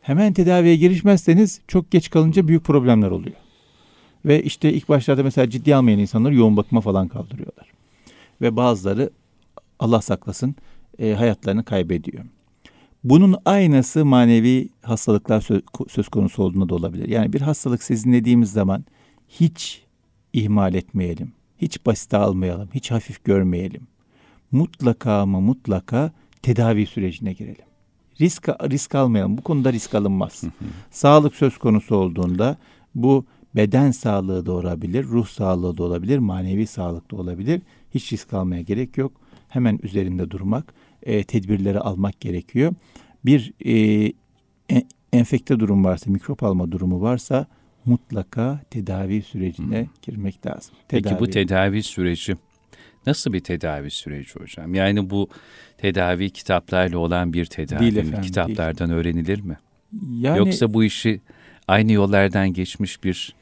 Hemen 0.00 0.32
tedaviye 0.32 0.76
girişmezseniz 0.76 1.60
çok 1.68 1.90
geç 1.90 2.10
kalınca 2.10 2.48
büyük 2.48 2.64
problemler 2.64 3.10
oluyor. 3.10 3.36
Ve 4.24 4.42
işte 4.42 4.72
ilk 4.72 4.88
başlarda 4.88 5.22
mesela 5.22 5.50
ciddi 5.50 5.74
almayan 5.74 5.98
insanları 5.98 6.34
yoğun 6.34 6.56
bakıma 6.56 6.80
falan 6.80 7.08
kaldırıyorlar. 7.08 7.66
Ve 8.40 8.56
bazıları 8.56 9.10
Allah 9.78 10.00
saklasın 10.00 10.54
e, 10.98 11.14
hayatlarını 11.14 11.64
kaybediyor. 11.64 12.24
Bunun 13.04 13.36
aynısı 13.44 14.04
manevi 14.04 14.68
hastalıklar 14.82 15.40
söz, 15.40 15.62
söz 15.88 16.08
konusu 16.08 16.42
olduğunda 16.42 16.68
da 16.68 16.74
olabilir. 16.74 17.08
Yani 17.08 17.32
bir 17.32 17.40
hastalık 17.40 17.82
sezinlediğimiz 17.82 18.52
zaman 18.52 18.84
hiç 19.28 19.82
ihmal 20.32 20.74
etmeyelim. 20.74 21.35
Hiç 21.58 21.86
basite 21.86 22.16
almayalım. 22.16 22.68
Hiç 22.74 22.90
hafif 22.90 23.24
görmeyelim. 23.24 23.86
Mutlaka 24.52 25.20
ama 25.20 25.40
mutlaka 25.40 26.12
tedavi 26.42 26.86
sürecine 26.86 27.32
girelim. 27.32 27.64
Risk, 28.20 28.48
risk 28.48 28.94
almayalım. 28.94 29.38
Bu 29.38 29.42
konuda 29.42 29.72
risk 29.72 29.94
alınmaz. 29.94 30.42
Sağlık 30.90 31.34
söz 31.34 31.58
konusu 31.58 31.96
olduğunda 31.96 32.56
bu 32.94 33.24
beden 33.56 33.90
sağlığı 33.90 34.46
da 34.46 34.52
olabilir, 34.52 35.04
ruh 35.04 35.26
sağlığı 35.26 35.76
da 35.76 35.82
olabilir, 35.82 36.18
manevi 36.18 36.66
sağlık 36.66 37.10
da 37.10 37.16
olabilir. 37.16 37.62
Hiç 37.94 38.12
risk 38.12 38.32
almaya 38.32 38.62
gerek 38.62 38.98
yok. 38.98 39.12
Hemen 39.48 39.78
üzerinde 39.82 40.30
durmak, 40.30 40.74
e, 41.02 41.24
tedbirleri 41.24 41.80
almak 41.80 42.20
gerekiyor. 42.20 42.74
Bir 43.24 43.52
e, 43.66 44.12
enfekte 45.12 45.60
durum 45.60 45.84
varsa, 45.84 46.10
mikrop 46.10 46.42
alma 46.42 46.72
durumu 46.72 47.00
varsa 47.00 47.46
mutlaka 47.86 48.60
tedavi 48.70 49.22
sürecine 49.22 49.80
Hı. 49.80 49.86
girmek 50.02 50.46
lazım. 50.46 50.74
Tedavi. 50.88 51.02
Peki 51.02 51.20
bu 51.20 51.30
tedavi 51.30 51.82
süreci 51.82 52.36
nasıl 53.06 53.32
bir 53.32 53.40
tedavi 53.40 53.90
süreci 53.90 54.40
hocam? 54.40 54.74
Yani 54.74 55.10
bu 55.10 55.28
tedavi 55.78 56.30
kitaplarla 56.30 56.98
olan 56.98 57.32
bir 57.32 57.44
tedavi 57.44 57.80
değil 57.80 57.96
efendim, 57.96 58.18
mi? 58.18 58.26
Kitaplardan 58.26 58.88
değil. 58.88 59.00
öğrenilir 59.00 59.40
mi? 59.40 59.56
Yani, 60.10 60.38
Yoksa 60.38 60.74
bu 60.74 60.84
işi 60.84 61.20
aynı 61.68 61.92
yollardan 61.92 62.52
geçmiş 62.52 63.04
bir 63.04 63.34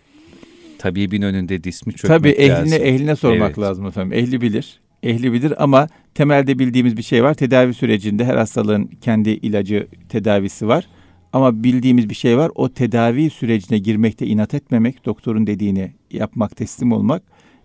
tabibin 0.79 1.23
önünde 1.23 1.65
dismi 1.65 1.95
çökmek 1.95 2.19
Tabii 2.19 2.29
ehline, 2.29 2.71
lazım. 2.71 2.87
ehline 2.87 3.17
sormak 3.17 3.49
evet. 3.49 3.59
lazım 3.59 3.87
efendim. 3.87 4.19
Ehli 4.19 4.41
bilir. 4.41 4.81
Ehli 5.03 5.33
bilir 5.33 5.63
ama 5.63 5.89
temelde 6.15 6.59
bildiğimiz 6.59 6.97
bir 6.97 7.03
şey 7.03 7.25
var. 7.25 7.35
Tedavi 7.35 7.75
sürecinde 7.75 8.25
her 8.25 8.37
hastalığın 8.37 8.91
kendi 9.01 9.31
ilacı, 9.31 9.87
tedavisi 10.09 10.69
var. 10.69 10.87
Ama 11.35 11.64
bildiğimiz 11.64 12.11
bir 12.11 12.14
şey 12.14 12.38
var. 12.38 12.51
O 12.55 12.68
tedavi 12.68 13.31
sürecine 13.31 13.79
girmekte 13.79 14.27
inat 14.27 14.55
etmemek, 14.55 15.05
doktorun 15.07 15.47
dediğini 15.47 15.92
yapmak, 16.11 16.57
teslim 16.57 16.92
olmak. 16.92 17.23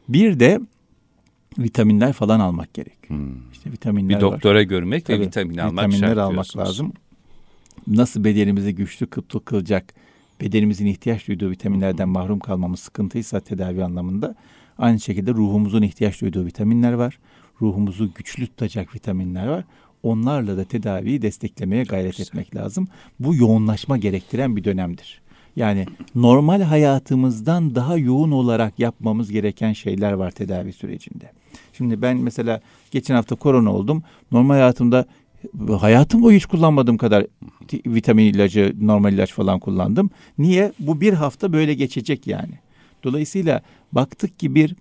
Bir 0.08 0.40
de 0.40 0.60
vitaminler 1.60 2.14
falan 2.14 2.40
almak 2.40 2.74
gerek. 2.74 2.98
Hmm. 3.08 3.52
İşte 3.52 3.72
vitaminler 3.72 4.18
Bir 4.18 4.22
doktora 4.22 4.58
var. 4.58 4.62
görmek 4.62 5.06
Tabii, 5.06 5.20
ve 5.20 5.26
vitamin 5.26 5.58
almak 5.58 5.88
vitaminler 5.88 6.18
almak 6.18 6.58
lazım. 6.58 6.94
Nasıl 7.88 8.24
bedenimizi 8.24 8.76
güçlü 8.76 9.08
kıtlı 9.08 9.46
kılacak, 9.46 9.94
bedenimizin 10.42 10.86
ihtiyaç 10.86 11.28
duyduğu 11.28 11.50
vitaminlerden 11.50 12.10
mahrum 12.10 12.40
kalmamız 12.40 12.80
sıkıntıysa 12.80 13.40
tedavi 13.40 13.84
anlamında 13.84 14.36
aynı 14.78 15.00
şekilde 15.00 15.32
ruhumuzun 15.32 15.82
ihtiyaç 15.82 16.22
duyduğu 16.22 16.46
vitaminler 16.46 16.94
var. 16.94 17.20
Ruhumuzu 17.62 18.14
güçlü 18.14 18.48
tutacak 18.48 18.96
vitaminler 18.96 19.48
var. 19.48 19.64
Onlarla 20.04 20.58
da 20.58 20.64
tedaviyi 20.64 21.22
desteklemeye 21.22 21.84
gayret 21.84 22.18
Çok 22.18 22.28
etmek 22.28 22.52
güzel. 22.52 22.66
lazım. 22.66 22.88
Bu 23.20 23.36
yoğunlaşma 23.36 23.98
gerektiren 23.98 24.56
bir 24.56 24.64
dönemdir. 24.64 25.22
Yani 25.56 25.86
normal 26.16 26.62
hayatımızdan 26.62 27.76
daha 27.76 27.98
yoğun 27.98 28.32
olarak 28.32 28.80
yapmamız 28.80 29.32
gereken 29.32 29.74
şeyler 29.74 30.14
var 30.14 30.32
tedavi 30.32 30.74
sürecinde. 30.74 31.32
Şimdi 31.74 32.02
ben 32.02 32.18
mesela 32.18 32.62
geçen 32.92 33.16
hafta 33.16 33.36
korona 33.36 33.74
oldum. 33.74 34.04
Normal 34.32 34.54
hayatımda 34.54 35.06
hayatım 35.80 36.22
boyu 36.24 36.38
hiç 36.38 36.46
kullanmadığım 36.46 36.98
kadar 36.98 37.26
vitamin 37.86 38.26
ilacı, 38.26 38.76
normal 38.82 39.14
ilaç 39.14 39.34
falan 39.34 39.60
kullandım. 39.60 40.10
Niye? 40.38 40.72
Bu 40.80 41.02
bir 41.02 41.14
hafta 41.14 41.54
böyle 41.54 41.74
geçecek 41.74 42.28
yani. 42.28 42.54
Dolayısıyla 43.04 43.62
baktık 43.92 44.40
ki 44.40 44.56
bir 44.56 44.76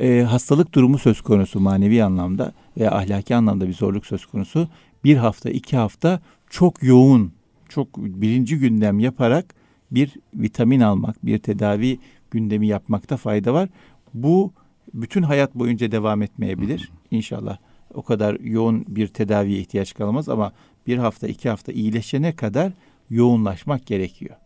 e, 0.00 0.22
hastalık 0.22 0.74
durumu 0.74 0.98
söz 0.98 1.20
konusu 1.20 1.60
manevi 1.60 2.04
anlamda 2.04 2.52
veya 2.76 2.92
ahlaki 2.92 3.36
anlamda 3.36 3.68
bir 3.68 3.74
zorluk 3.74 4.06
söz 4.06 4.26
konusu. 4.26 4.68
Bir 5.04 5.16
hafta, 5.16 5.50
iki 5.50 5.76
hafta 5.76 6.20
çok 6.50 6.82
yoğun, 6.82 7.32
çok 7.68 7.96
birinci 7.96 8.58
gündem 8.58 8.98
yaparak 8.98 9.54
bir 9.90 10.14
vitamin 10.34 10.80
almak, 10.80 11.26
bir 11.26 11.38
tedavi 11.38 11.98
gündemi 12.30 12.66
yapmakta 12.66 13.16
fayda 13.16 13.54
var. 13.54 13.68
Bu 14.14 14.52
bütün 14.94 15.22
hayat 15.22 15.54
boyunca 15.54 15.92
devam 15.92 16.22
etmeyebilir. 16.22 16.90
İnşallah 17.10 17.58
o 17.94 18.02
kadar 18.02 18.40
yoğun 18.40 18.84
bir 18.88 19.06
tedaviye 19.06 19.60
ihtiyaç 19.60 19.94
kalmaz 19.94 20.28
ama 20.28 20.52
bir 20.86 20.98
hafta 20.98 21.28
iki 21.28 21.48
hafta 21.48 21.72
iyileşene 21.72 22.36
kadar 22.36 22.72
yoğunlaşmak 23.10 23.86
gerekiyor. 23.86 24.36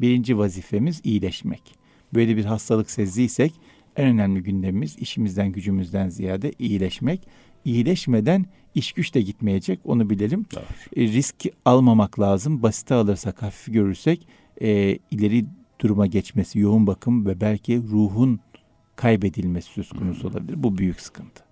Birinci 0.00 0.38
vazifemiz 0.38 1.00
iyileşmek. 1.04 1.62
Böyle 2.14 2.36
bir 2.36 2.44
hastalık 2.44 2.90
sezdiysek 2.90 3.52
en 3.96 4.06
önemli 4.06 4.42
gündemimiz 4.42 4.98
işimizden 4.98 5.52
gücümüzden 5.52 6.08
ziyade 6.08 6.52
iyileşmek. 6.58 7.28
İyileşmeden 7.64 8.46
iş 8.74 8.92
güç 8.92 9.14
de 9.14 9.20
gitmeyecek 9.20 9.80
onu 9.84 10.10
bilelim. 10.10 10.46
Doğru. 10.54 10.62
E, 10.96 11.02
risk 11.02 11.36
almamak 11.64 12.20
lazım. 12.20 12.62
Basite 12.62 12.94
alırsak, 12.94 13.42
hafif 13.42 13.74
görürsek 13.74 14.28
e, 14.62 14.98
ileri 15.10 15.44
duruma 15.80 16.06
geçmesi, 16.06 16.58
yoğun 16.58 16.86
bakım 16.86 17.26
ve 17.26 17.40
belki 17.40 17.82
ruhun 17.82 18.40
kaybedilmesi 18.96 19.68
söz 19.68 19.88
konusu 19.88 20.22
hmm. 20.22 20.30
olabilir. 20.30 20.62
Bu 20.62 20.78
büyük 20.78 21.00
sıkıntı. 21.00 21.44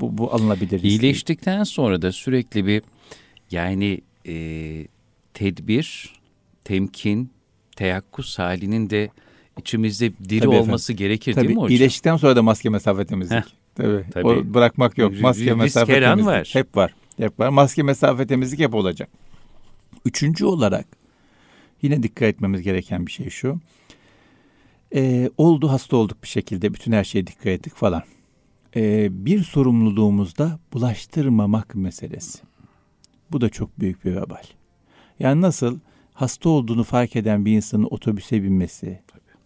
Bu, 0.00 0.18
bu 0.18 0.34
alınabilir. 0.34 0.82
İyileştikten 0.82 1.56
değil. 1.56 1.64
sonra 1.64 2.02
da 2.02 2.12
sürekli 2.12 2.66
bir 2.66 2.82
yani 3.50 4.00
e, 4.26 4.86
tedbir, 5.34 6.12
temkin, 6.64 7.30
teyakkuz 7.76 8.38
halinin 8.38 8.90
de 8.90 9.10
içimizde 9.58 10.12
diri 10.28 10.40
Tabii 10.40 10.48
olması 10.48 10.92
efendim. 10.92 11.06
gerekir 11.06 11.34
Tabii, 11.34 11.44
değil 11.44 11.56
mi 11.56 11.62
hocam? 11.62 11.76
İyileştikten 11.76 12.16
sonra 12.16 12.36
da 12.36 12.42
maske 12.42 12.68
mesafe 12.68 13.06
temizlik. 13.06 13.38
Heh. 13.38 13.59
Tabii. 13.82 14.04
Tabii. 14.10 14.26
O 14.26 14.54
bırakmak 14.54 14.98
yok. 14.98 15.20
Maske 15.20 15.54
mesafe 15.54 16.00
temizlik. 16.00 16.26
var. 16.26 16.50
Hep 16.52 16.76
var. 16.76 16.94
Hep 17.16 17.40
var. 17.40 17.48
Maske 17.48 17.82
mesafe 17.82 18.26
temizlik 18.26 18.60
hep 18.60 18.74
olacak. 18.74 19.08
Üçüncü 20.04 20.44
olarak 20.44 20.86
yine 21.82 22.02
dikkat 22.02 22.28
etmemiz 22.28 22.62
gereken 22.62 23.06
bir 23.06 23.12
şey 23.12 23.30
şu. 23.30 23.60
Ee, 24.94 25.30
oldu 25.38 25.68
hasta 25.68 25.96
olduk 25.96 26.22
bir 26.22 26.28
şekilde 26.28 26.74
bütün 26.74 26.92
her 26.92 27.04
şeye 27.04 27.26
dikkat 27.26 27.46
ettik 27.46 27.74
falan. 27.74 28.02
Ee, 28.76 29.08
bir 29.10 29.42
sorumluluğumuzda 29.42 30.58
bulaştırmamak 30.72 31.74
meselesi. 31.74 32.38
Bu 33.32 33.40
da 33.40 33.48
çok 33.48 33.80
büyük 33.80 34.04
bir 34.04 34.16
vebal. 34.16 34.42
Yani 35.18 35.40
nasıl 35.40 35.78
hasta 36.14 36.48
olduğunu 36.48 36.84
fark 36.84 37.16
eden 37.16 37.44
bir 37.44 37.52
insanın 37.52 37.88
otobüse 37.90 38.42
binmesi, 38.42 39.00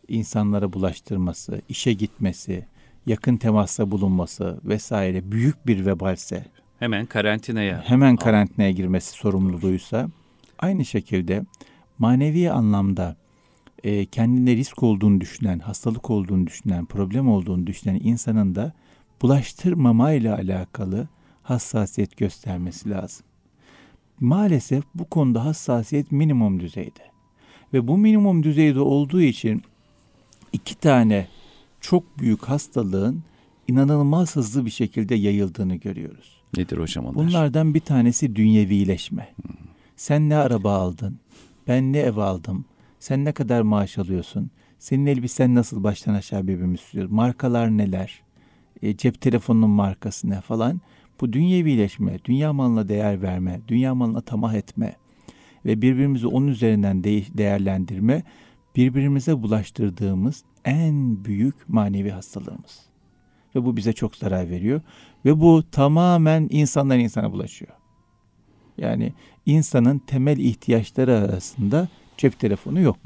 insanlara 0.09 0.73
bulaştırması, 0.73 1.63
işe 1.69 1.93
gitmesi, 1.93 2.67
yakın 3.07 3.37
temasta 3.37 3.91
bulunması 3.91 4.61
vesaire 4.65 5.33
büyük 5.33 5.67
bir 5.67 5.87
vebalse 5.87 6.47
hemen 6.79 7.07
karantinaya 7.07 7.83
hemen 7.87 8.17
karantinaya 8.17 8.71
girmesi 8.71 9.11
sorumluluğuysa 9.13 10.09
aynı 10.59 10.85
şekilde 10.85 11.45
manevi 11.99 12.51
anlamda 12.51 13.17
e, 13.85 14.07
kendine 14.07 14.57
risk 14.57 14.83
olduğunu 14.83 15.21
düşünen, 15.21 15.59
hastalık 15.59 16.11
olduğunu 16.11 16.47
düşünen, 16.47 16.87
problem 16.87 17.29
olduğunu 17.29 17.67
düşünen 17.67 18.01
insanın 18.03 18.55
da 18.55 18.73
bulaştırmama 19.23 20.13
ile 20.13 20.33
alakalı 20.33 21.09
hassasiyet 21.43 22.17
göstermesi 22.17 22.91
lazım. 22.91 23.27
Maalesef 24.21 24.85
bu 24.95 25.05
konuda 25.05 25.45
hassasiyet 25.45 26.13
minimum 26.13 26.61
düzeyde. 26.61 27.01
Ve 27.73 27.89
bu 27.89 27.99
minimum 27.99 28.43
düzeyde 28.43 28.81
olduğu 28.81 29.21
için 29.21 29.63
iki 30.53 30.75
tane 30.75 31.29
çok 31.85 32.19
büyük 32.19 32.45
hastalığın 32.45 33.23
inanılmaz 33.69 34.37
hızlı 34.37 34.67
bir 34.67 34.71
şekilde 34.71 35.15
yayıldığını 35.15 35.75
görüyoruz. 35.75 36.43
Nedir 36.57 36.79
hocam 36.79 37.05
onlar? 37.05 37.15
Bunlardan 37.15 37.75
bir 37.75 37.81
tanesi 37.81 38.37
dünyevileşme. 38.37 39.29
Hmm. 39.43 39.57
Sen 39.97 40.29
ne 40.29 40.37
araba 40.37 40.75
aldın? 40.75 41.19
Ben 41.69 41.93
ne 41.93 41.99
ev 41.99 42.17
aldım? 42.17 42.65
Sen 43.01 43.25
ne 43.25 43.33
kadar 43.33 43.63
maaş 43.63 43.99
alıyorsun? 43.99 44.51
Senin 44.79 45.07
elbisen 45.07 45.55
nasıl 45.55 45.85
baştan 45.85 46.15
aşağı 46.15 46.43
birbirimiz 46.43 46.81
sürüyor? 46.81 47.11
Markalar 47.11 47.71
neler? 47.71 48.23
E, 48.83 48.97
cep 48.97 49.21
telefonunun 49.21 49.71
markası 49.71 50.31
ne 50.31 50.41
falan? 50.41 50.81
Bu 51.21 51.33
dünyevileşme, 51.33 52.19
dünya 52.25 52.53
malına 52.53 52.89
değer 52.89 53.23
verme, 53.23 53.61
dünya 53.69 53.95
malına 53.95 54.21
tamah 54.21 54.55
etme 54.55 54.97
ve 55.65 55.83
birbirimizi 55.83 56.27
onun 56.27 56.47
üzerinden 56.47 57.05
de- 57.05 57.37
değerlendirme 57.39 58.23
birbirimize 58.77 59.43
bulaştırdığımız 59.43 60.45
en 60.65 61.25
büyük 61.25 61.69
manevi 61.69 62.11
hastalığımız. 62.11 62.81
Ve 63.55 63.65
bu 63.65 63.77
bize 63.77 63.93
çok 63.93 64.17
zarar 64.17 64.51
veriyor. 64.51 64.81
Ve 65.25 65.41
bu 65.41 65.65
tamamen 65.71 66.49
insandan 66.51 66.99
insana 66.99 67.33
bulaşıyor. 67.33 67.73
Yani 68.79 69.13
insanın 69.47 69.99
temel 69.99 70.39
ihtiyaçları 70.39 71.19
arasında 71.19 71.89
cep 72.17 72.39
telefonu 72.39 72.81
yok. 72.81 72.99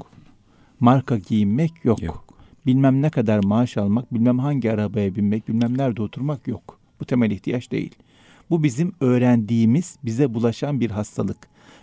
Marka 0.79 1.17
giyinmek 1.17 1.85
yok. 1.85 2.01
yok. 2.01 2.25
Bilmem 2.65 3.01
ne 3.01 3.09
kadar 3.09 3.43
maaş 3.43 3.77
almak, 3.77 4.13
bilmem 4.13 4.39
hangi 4.39 4.71
arabaya 4.71 5.15
binmek, 5.15 5.47
bilmem 5.47 5.77
nerede 5.77 6.01
oturmak 6.01 6.47
yok. 6.47 6.79
Bu 6.99 7.05
temel 7.05 7.31
ihtiyaç 7.31 7.71
değil. 7.71 7.95
Bu 8.49 8.63
bizim 8.63 8.95
öğrendiğimiz, 8.99 9.97
bize 10.05 10.33
bulaşan 10.33 10.79
bir 10.79 10.91
hastalık. 10.91 11.37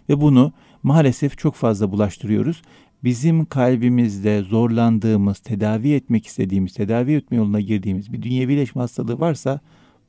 Ve 0.08 0.20
bunu 0.20 0.52
maalesef 0.82 1.38
çok 1.38 1.54
fazla 1.54 1.92
bulaştırıyoruz 1.92 2.62
bizim 3.04 3.44
kalbimizde 3.44 4.42
zorlandığımız, 4.42 5.38
tedavi 5.38 5.92
etmek 5.92 6.26
istediğimiz, 6.26 6.74
tedavi 6.74 7.14
etme 7.14 7.36
yoluna 7.36 7.60
girdiğimiz 7.60 8.12
bir 8.12 8.22
dünyevileşme 8.22 8.82
hastalığı 8.82 9.20
varsa 9.20 9.60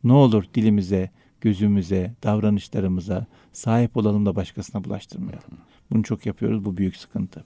ne 0.03 0.13
olur 0.13 0.43
dilimize, 0.53 1.11
gözümüze, 1.41 2.13
davranışlarımıza 2.23 3.25
sahip 3.53 3.97
olalım 3.97 4.25
da 4.25 4.35
başkasına 4.35 4.83
bulaştırmayalım. 4.83 5.57
Bunu 5.91 6.03
çok 6.03 6.25
yapıyoruz, 6.25 6.65
bu 6.65 6.77
büyük 6.77 6.95
sıkıntı. 6.95 7.43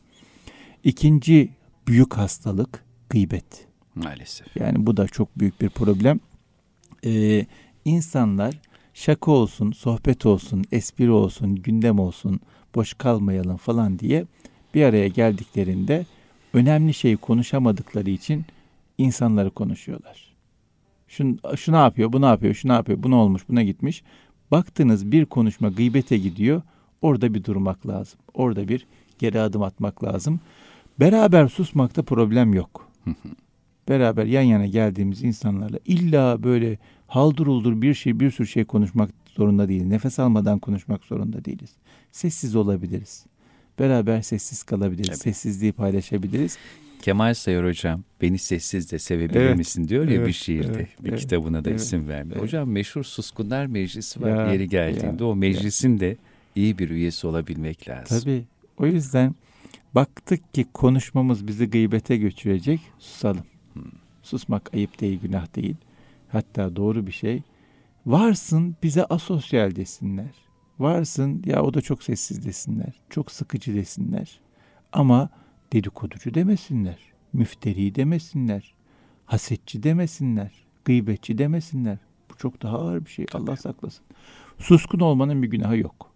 İkinci 0.84 1.49
büyük 1.88 2.13
hastalık 2.13 2.86
gıybet. 3.10 3.67
Maalesef. 3.95 4.58
Yani 4.58 4.86
bu 4.86 4.97
da 4.97 5.08
çok 5.08 5.39
büyük 5.39 5.62
bir 5.62 5.69
problem. 5.69 6.19
Ee, 7.06 7.45
insanlar 7.86 8.60
şaka 8.93 9.32
olsun, 9.32 9.71
sohbet 9.71 10.25
olsun, 10.25 10.63
espri 10.71 11.12
olsun, 11.12 11.56
gündem 11.56 11.99
olsun, 11.99 12.39
boş 12.75 12.93
kalmayalım 12.93 13.58
falan 13.58 13.99
diye 13.99 14.25
bir 14.73 14.84
araya 14.84 15.07
geldiklerinde 15.07 16.05
önemli 16.53 16.93
şeyi 16.93 17.17
konuşamadıkları 17.17 18.10
için 18.10 18.45
insanları 18.97 19.49
konuşuyorlar. 19.49 20.31
Şu, 21.07 21.38
şu 21.55 21.71
ne 21.71 21.77
yapıyor, 21.77 22.13
bu 22.13 22.21
ne 22.21 22.25
yapıyor, 22.25 22.53
şu 22.53 22.67
ne 22.67 22.73
yapıyor, 22.73 23.03
bu 23.03 23.12
ne 23.12 23.15
olmuş, 23.15 23.49
buna 23.49 23.63
gitmiş. 23.63 24.03
Baktınız 24.51 25.12
bir 25.12 25.25
konuşma 25.25 25.69
gıybete 25.69 26.17
gidiyor, 26.17 26.62
orada 27.01 27.34
bir 27.34 27.43
durmak 27.43 27.88
lazım. 27.88 28.19
Orada 28.34 28.67
bir 28.67 28.88
geri 29.19 29.39
adım 29.39 29.63
atmak 29.63 30.03
lazım. 30.03 30.39
Beraber 30.99 31.47
susmakta 31.47 32.03
problem 32.03 32.53
yok. 32.53 32.91
Beraber 33.89 34.25
yan 34.25 34.41
yana 34.41 34.65
geldiğimiz 34.65 35.23
insanlarla 35.23 35.79
illa 35.86 36.43
böyle 36.43 36.77
haldır 37.07 37.47
uldur 37.47 37.81
bir 37.81 37.93
şey 37.93 38.19
bir 38.19 38.31
sürü 38.31 38.47
şey 38.47 38.65
konuşmak 38.65 39.10
zorunda 39.25 39.67
değiliz. 39.67 39.88
Nefes 39.88 40.19
almadan 40.19 40.60
konuşmak 40.60 41.03
zorunda 41.03 41.45
değiliz. 41.45 41.69
Sessiz 42.12 42.55
olabiliriz 42.55 43.25
beraber 43.79 44.21
sessiz 44.21 44.63
kalabiliriz. 44.63 45.10
Evet. 45.10 45.21
Sessizliği 45.21 45.71
paylaşabiliriz. 45.71 46.57
Kemal 47.01 47.34
Sayar 47.34 47.65
hocam 47.65 48.03
beni 48.21 48.38
sessiz 48.38 48.91
de 48.91 48.99
sevebilir 48.99 49.39
evet. 49.39 49.57
misin 49.57 49.88
diyor 49.88 50.07
ya 50.07 50.15
evet. 50.15 50.27
bir 50.27 50.34
şiirde. 50.34 50.73
Evet. 50.75 51.03
bir 51.03 51.10
evet. 51.10 51.19
kitabına 51.19 51.65
da 51.65 51.69
evet. 51.69 51.81
isim 51.81 52.07
vermiyor. 52.07 52.36
Evet. 52.36 52.43
Hocam 52.43 52.69
meşhur 52.69 53.03
Suskunlar 53.03 53.65
Meclisi 53.65 54.21
var 54.21 54.45
ya, 54.45 54.53
yeri 54.53 54.69
geldiğinde. 54.69 55.23
Ya, 55.23 55.29
o 55.29 55.36
meclisin 55.36 55.93
ya. 55.93 55.99
de 55.99 56.17
iyi 56.55 56.77
bir 56.77 56.89
üyesi 56.89 57.27
olabilmek 57.27 57.89
lazım. 57.89 58.19
Tabii. 58.19 58.43
O 58.77 58.86
yüzden 58.86 59.36
baktık 59.95 60.53
ki 60.53 60.65
konuşmamız 60.73 61.47
bizi 61.47 61.69
gıybete 61.69 62.17
götürecek. 62.17 62.79
Susalım. 62.99 63.43
Hmm. 63.73 63.84
Susmak 64.23 64.73
ayıp 64.73 65.01
değil, 65.01 65.19
günah 65.21 65.55
değil. 65.55 65.75
Hatta 66.29 66.75
doğru 66.75 67.07
bir 67.07 67.12
şey. 67.12 67.41
Varsın 68.05 68.75
bize 68.84 69.05
asosyal 69.05 69.75
desinler. 69.75 70.50
Varsın 70.79 71.43
ya 71.45 71.63
o 71.63 71.73
da 71.73 71.81
çok 71.81 72.03
sessiz 72.03 72.45
desinler. 72.45 72.93
Çok 73.10 73.31
sıkıcı 73.31 73.73
desinler. 73.73 74.39
Ama 74.93 75.29
dedikoducu 75.73 76.34
demesinler. 76.34 76.97
Müfteri 77.34 77.95
demesinler. 77.95 78.73
Hasetçi 79.25 79.84
demesinler. 79.84 80.51
Gıybetçi 80.86 81.38
demesinler. 81.38 81.97
Bu 82.31 82.38
çok 82.38 82.62
daha 82.62 82.77
ağır 82.77 83.05
bir 83.05 83.10
şey. 83.10 83.25
Tabii. 83.25 83.43
Allah 83.43 83.57
saklasın. 83.57 84.05
Suskun 84.57 84.99
olmanın 84.99 85.43
bir 85.43 85.47
günahı 85.47 85.77
yok. 85.77 86.12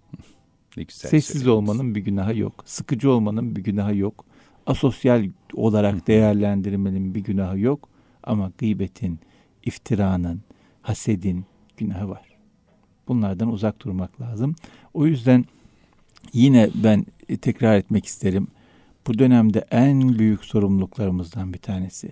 Ne 0.78 0.84
güzel 0.84 1.10
Sessiz 1.10 1.48
olmanın 1.48 1.96
bir 1.96 2.02
günahı 2.02 2.38
yok. 2.38 2.64
Sıkıcı 2.66 3.12
olmanın 3.12 3.56
bir 3.56 3.64
günahı 3.64 3.96
yok. 3.96 4.26
Asosyal 4.66 5.30
olarak 5.54 6.08
değerlendirmenin 6.08 7.16
bir 7.16 7.20
günahı 7.20 7.60
yok. 7.60 7.90
Ama 8.24 8.52
gıybetin, 8.58 9.20
iftiranın, 9.64 10.42
hasedin 10.82 11.46
günahı 11.78 12.10
var. 12.10 12.35
Bunlardan 13.08 13.52
uzak 13.52 13.82
durmak 13.82 14.22
lazım. 14.22 14.56
O 14.94 15.06
yüzden 15.06 15.46
yine 16.34 16.70
ben 16.76 17.06
tekrar 17.42 17.78
etmek 17.78 18.06
isterim. 18.06 18.48
Bu 19.08 19.20
dönemde 19.20 19.66
en 19.72 20.20
büyük 20.20 20.46
sorumluluklarımızdan 20.46 21.54
bir 21.54 21.60
tanesi. 21.60 22.12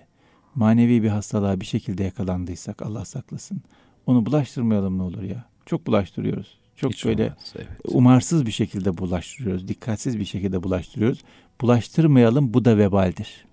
Manevi 0.55 1.03
bir 1.03 1.09
hastalığa 1.09 1.59
bir 1.59 1.65
şekilde 1.65 2.03
yakalandıysak 2.03 2.81
Allah 2.81 3.05
saklasın. 3.05 3.61
Onu 4.05 4.25
bulaştırmayalım 4.25 4.97
ne 4.97 5.01
olur 5.01 5.23
ya. 5.23 5.45
Çok 5.65 5.87
bulaştırıyoruz. 5.87 6.57
Çok 6.75 6.91
Hiç 6.91 7.05
böyle 7.05 7.23
olmaz, 7.23 7.53
evet. 7.55 7.67
umarsız 7.87 8.45
bir 8.45 8.51
şekilde 8.51 8.97
bulaştırıyoruz. 8.97 9.67
Dikkatsiz 9.67 10.19
bir 10.19 10.25
şekilde 10.25 10.63
bulaştırıyoruz. 10.63 11.23
Bulaştırmayalım 11.61 12.53
bu 12.53 12.65
da 12.65 12.77
vebaldir. 12.77 13.45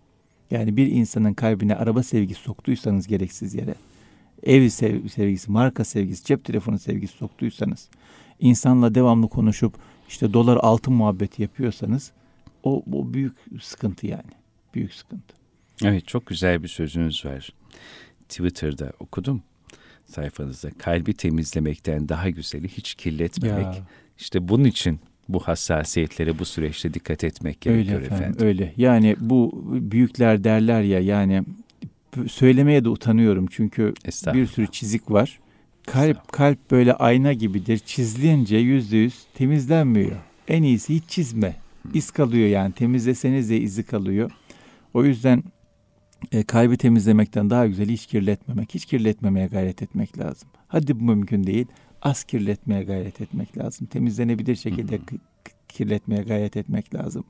Yani 0.51 0.77
bir 0.77 0.87
insanın 0.87 1.35
kalbine 1.35 1.77
araba 1.77 2.03
sevgisi 2.03 2.41
soktuysanız 2.41 3.07
gereksiz 3.07 3.55
yere 3.55 3.75
ev 4.43 4.69
sevgisi, 4.69 5.51
marka 5.51 5.85
sevgisi, 5.85 6.25
cep 6.25 6.45
telefonu 6.45 6.79
sevgisi 6.79 7.17
soktuysanız, 7.17 7.89
insanla 8.41 8.95
devamlı 8.95 9.29
konuşup 9.29 9.75
işte 10.09 10.33
dolar 10.33 10.57
altın 10.57 10.95
muhabbeti 10.95 11.43
yapıyorsanız 11.43 12.13
o, 12.63 12.83
o 12.93 13.15
büyük 13.15 13.33
sıkıntı 13.61 14.07
yani. 14.07 14.31
Büyük 14.75 14.95
sıkıntı. 14.95 15.35
Evet 15.85 16.07
çok 16.07 16.27
güzel 16.27 16.63
bir 16.63 16.69
sözünüz 16.69 17.25
var. 17.25 17.53
Twitter'da 18.29 18.93
okudum 19.01 19.43
sayfanızda. 20.07 20.71
Kalbi 20.79 21.15
temizlemekten 21.15 22.09
daha 22.09 22.31
güzeli 22.31 22.69
hiç 22.69 22.95
kirletmemek. 22.95 23.65
Ya. 23.65 23.87
İşte 24.19 24.49
bunun 24.49 24.65
için 24.65 25.01
bu 25.29 25.41
hassasiyetlere 25.41 26.39
bu 26.39 26.45
süreçte 26.45 26.95
dikkat 26.95 27.25
etmek 27.25 27.61
gerekiyor 27.61 27.97
öyle 27.97 28.07
efendim, 28.07 28.25
efendim. 28.25 28.47
Öyle. 28.47 28.75
Yani 28.77 29.17
bu 29.21 29.65
büyükler 29.67 30.45
derler 30.45 30.83
ya 30.83 31.01
yani 31.01 31.45
söylemeye 32.29 32.85
de 32.85 32.89
utanıyorum 32.89 33.47
çünkü 33.51 33.95
bir 34.07 34.47
sürü 34.47 34.67
çizik 34.67 35.11
var. 35.11 35.41
Kalp 35.87 36.33
kalp 36.33 36.71
böyle 36.71 36.95
ayna 36.95 37.33
gibidir. 37.33 37.79
Çizilince 37.79 38.57
yüzde 38.57 38.97
yüz 38.97 39.27
temizlenmiyor. 39.35 40.17
En 40.49 40.63
iyisi 40.63 40.95
hiç 40.95 41.05
çizme. 41.09 41.57
İz 41.95 42.11
kalıyor 42.11 42.49
yani 42.49 42.73
temizleseniz 42.73 43.51
de 43.51 43.61
izi 43.61 43.83
kalıyor. 43.83 44.31
O 44.95 45.05
yüzden 45.05 45.43
e, 46.33 46.43
kalbi 46.43 46.77
temizlemekten 46.77 47.51
daha 47.51 47.67
güzel 47.67 47.89
hiç 47.89 48.07
kirletmemek, 48.07 48.75
hiç 48.75 48.85
kirletmemeye 48.85 49.47
gayret 49.47 49.83
etmek 49.83 50.19
lazım. 50.19 50.49
Hadi 50.69 51.01
bu 51.01 51.05
mümkün 51.05 51.45
değil, 51.45 51.67
az 52.03 52.25
kirletmeye 52.25 52.83
gayret 52.83 53.21
etmek 53.21 53.59
lazım. 53.59 53.87
Temizlenebilir 53.87 54.57
şekilde 54.57 54.99
kirletmeye 55.69 56.23
gayret 56.23 56.57
etmek 56.57 56.95
lazım. 56.95 57.25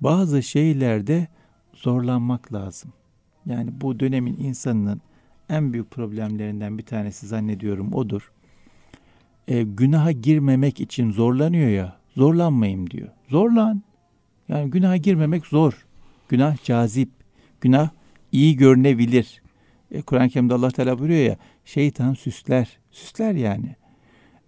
Bazı 0.00 0.42
şeylerde 0.42 1.28
zorlanmak 1.74 2.52
lazım. 2.52 2.92
Yani 3.46 3.70
bu 3.80 4.00
dönemin 4.00 4.36
insanının 4.38 5.00
en 5.48 5.72
büyük 5.72 5.90
problemlerinden 5.90 6.78
bir 6.78 6.82
tanesi 6.82 7.26
zannediyorum 7.26 7.94
odur. 7.94 8.32
E, 9.48 9.62
günaha 9.62 10.22
girmemek 10.22 10.80
için 10.80 11.10
zorlanıyor 11.10 11.68
ya, 11.68 11.96
zorlanmayayım 12.16 12.90
diyor. 12.90 13.08
Zorlan. 13.28 13.82
Yani 14.48 14.70
günaha 14.70 15.02
girmemek 15.02 15.46
zor. 15.46 15.86
Günah 16.28 16.64
cazip. 16.64 17.08
Günah 17.60 17.90
iyi 18.32 18.56
görünebilir. 18.56 19.42
E, 19.90 20.02
Kur'an-ı 20.02 20.28
Kerim'de 20.28 20.54
Allah 20.54 20.70
Teala 20.70 20.98
buyuruyor 20.98 21.20
ya, 21.20 21.36
şeytan 21.64 22.14
süsler. 22.14 22.78
Süsler 22.90 23.34
yani. 23.34 23.76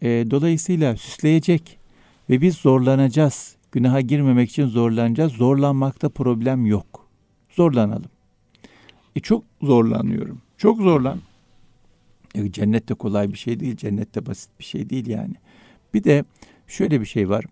E, 0.03 0.09
dolayısıyla 0.31 0.97
süsleyecek 0.97 1.79
ve 2.31 2.41
biz 2.41 2.57
zorlanacağız. 2.57 3.57
Günaha 3.73 4.01
girmemek 4.01 4.51
için 4.51 4.67
zorlanacağız. 4.67 5.33
Zorlanmakta 5.33 6.09
problem 6.09 6.67
yok. 6.67 7.09
Zorlanalım. 7.51 8.11
E 9.19 9.21
çok 9.21 9.45
zorlanıyorum. 9.63 10.43
Çok 10.59 10.81
zorlan. 10.81 11.19
E, 12.35 12.53
cennet 12.53 12.89
de 12.89 12.95
kolay 12.95 13.33
bir 13.33 13.39
şey 13.39 13.61
değil. 13.61 13.77
Cennet 13.77 14.15
de 14.15 14.27
basit 14.27 14.51
bir 14.59 14.65
şey 14.65 14.91
değil 14.91 15.07
yani. 15.07 15.35
Bir 15.95 16.05
de 16.05 16.25
şöyle 16.67 17.01
bir 17.01 17.07
şey 17.07 17.29
var. 17.29 17.45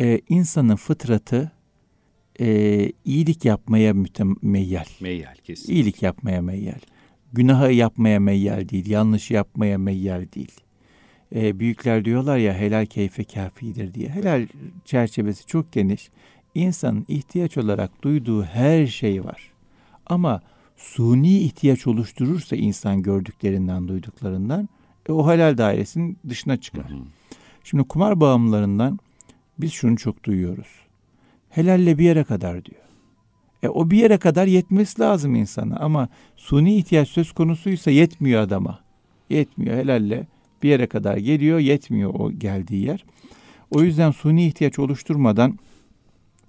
E, 0.00 0.20
insanın 0.28 0.76
fıtratı 0.76 1.52
e, 2.40 2.46
iyilik 3.04 3.44
yapmaya 3.44 3.94
mütemeyyel. 3.94 4.86
Meyyal 5.00 5.34
kesin. 5.44 5.72
İyilik 5.72 6.02
yapmaya 6.02 6.42
meyyal. 6.42 6.80
Günahı 7.32 7.72
yapmaya 7.72 8.20
meyyal 8.20 8.68
değil. 8.68 8.90
Yanlış 8.90 9.30
yapmaya 9.30 9.78
meyyal 9.78 10.26
değil. 10.34 10.60
E, 11.34 11.60
büyükler 11.60 12.04
diyorlar 12.04 12.38
ya 12.38 12.54
helal 12.54 12.86
keyfe 12.86 13.24
kafidir 13.24 13.94
diye. 13.94 14.08
Helal 14.08 14.46
çerçevesi 14.84 15.46
çok 15.46 15.72
geniş. 15.72 16.10
İnsanın 16.54 17.04
ihtiyaç 17.08 17.58
olarak 17.58 18.02
duyduğu 18.02 18.44
her 18.44 18.86
şey 18.86 19.24
var. 19.24 19.52
Ama 20.06 20.42
suni 20.76 21.38
ihtiyaç 21.38 21.86
oluşturursa 21.86 22.56
insan 22.56 23.02
gördüklerinden, 23.02 23.88
duyduklarından 23.88 24.68
e, 25.08 25.12
o 25.12 25.32
helal 25.32 25.58
dairesinin 25.58 26.18
dışına 26.28 26.56
çıkar. 26.56 26.90
Hı 26.90 26.94
hı. 26.94 27.02
Şimdi 27.64 27.84
kumar 27.84 28.20
bağımlılarından 28.20 28.98
biz 29.58 29.72
şunu 29.72 29.96
çok 29.96 30.24
duyuyoruz. 30.24 30.68
Helalle 31.48 31.98
bir 31.98 32.04
yere 32.04 32.24
kadar 32.24 32.64
diyor. 32.64 32.82
E, 33.62 33.68
o 33.68 33.90
bir 33.90 33.98
yere 33.98 34.18
kadar 34.18 34.46
yetmesi 34.46 35.00
lazım 35.00 35.34
insana 35.34 35.76
ama 35.76 36.08
suni 36.36 36.76
ihtiyaç 36.76 37.08
söz 37.08 37.32
konusuysa 37.32 37.90
yetmiyor 37.90 38.42
adama. 38.42 38.80
Yetmiyor 39.30 39.76
helalle 39.76 40.26
bir 40.62 40.68
yere 40.68 40.86
kadar 40.86 41.16
geliyor 41.16 41.58
yetmiyor 41.58 42.14
o 42.14 42.32
geldiği 42.32 42.84
yer. 42.84 43.04
O 43.70 43.82
yüzden 43.82 44.10
suni 44.10 44.46
ihtiyaç 44.46 44.78
oluşturmadan 44.78 45.58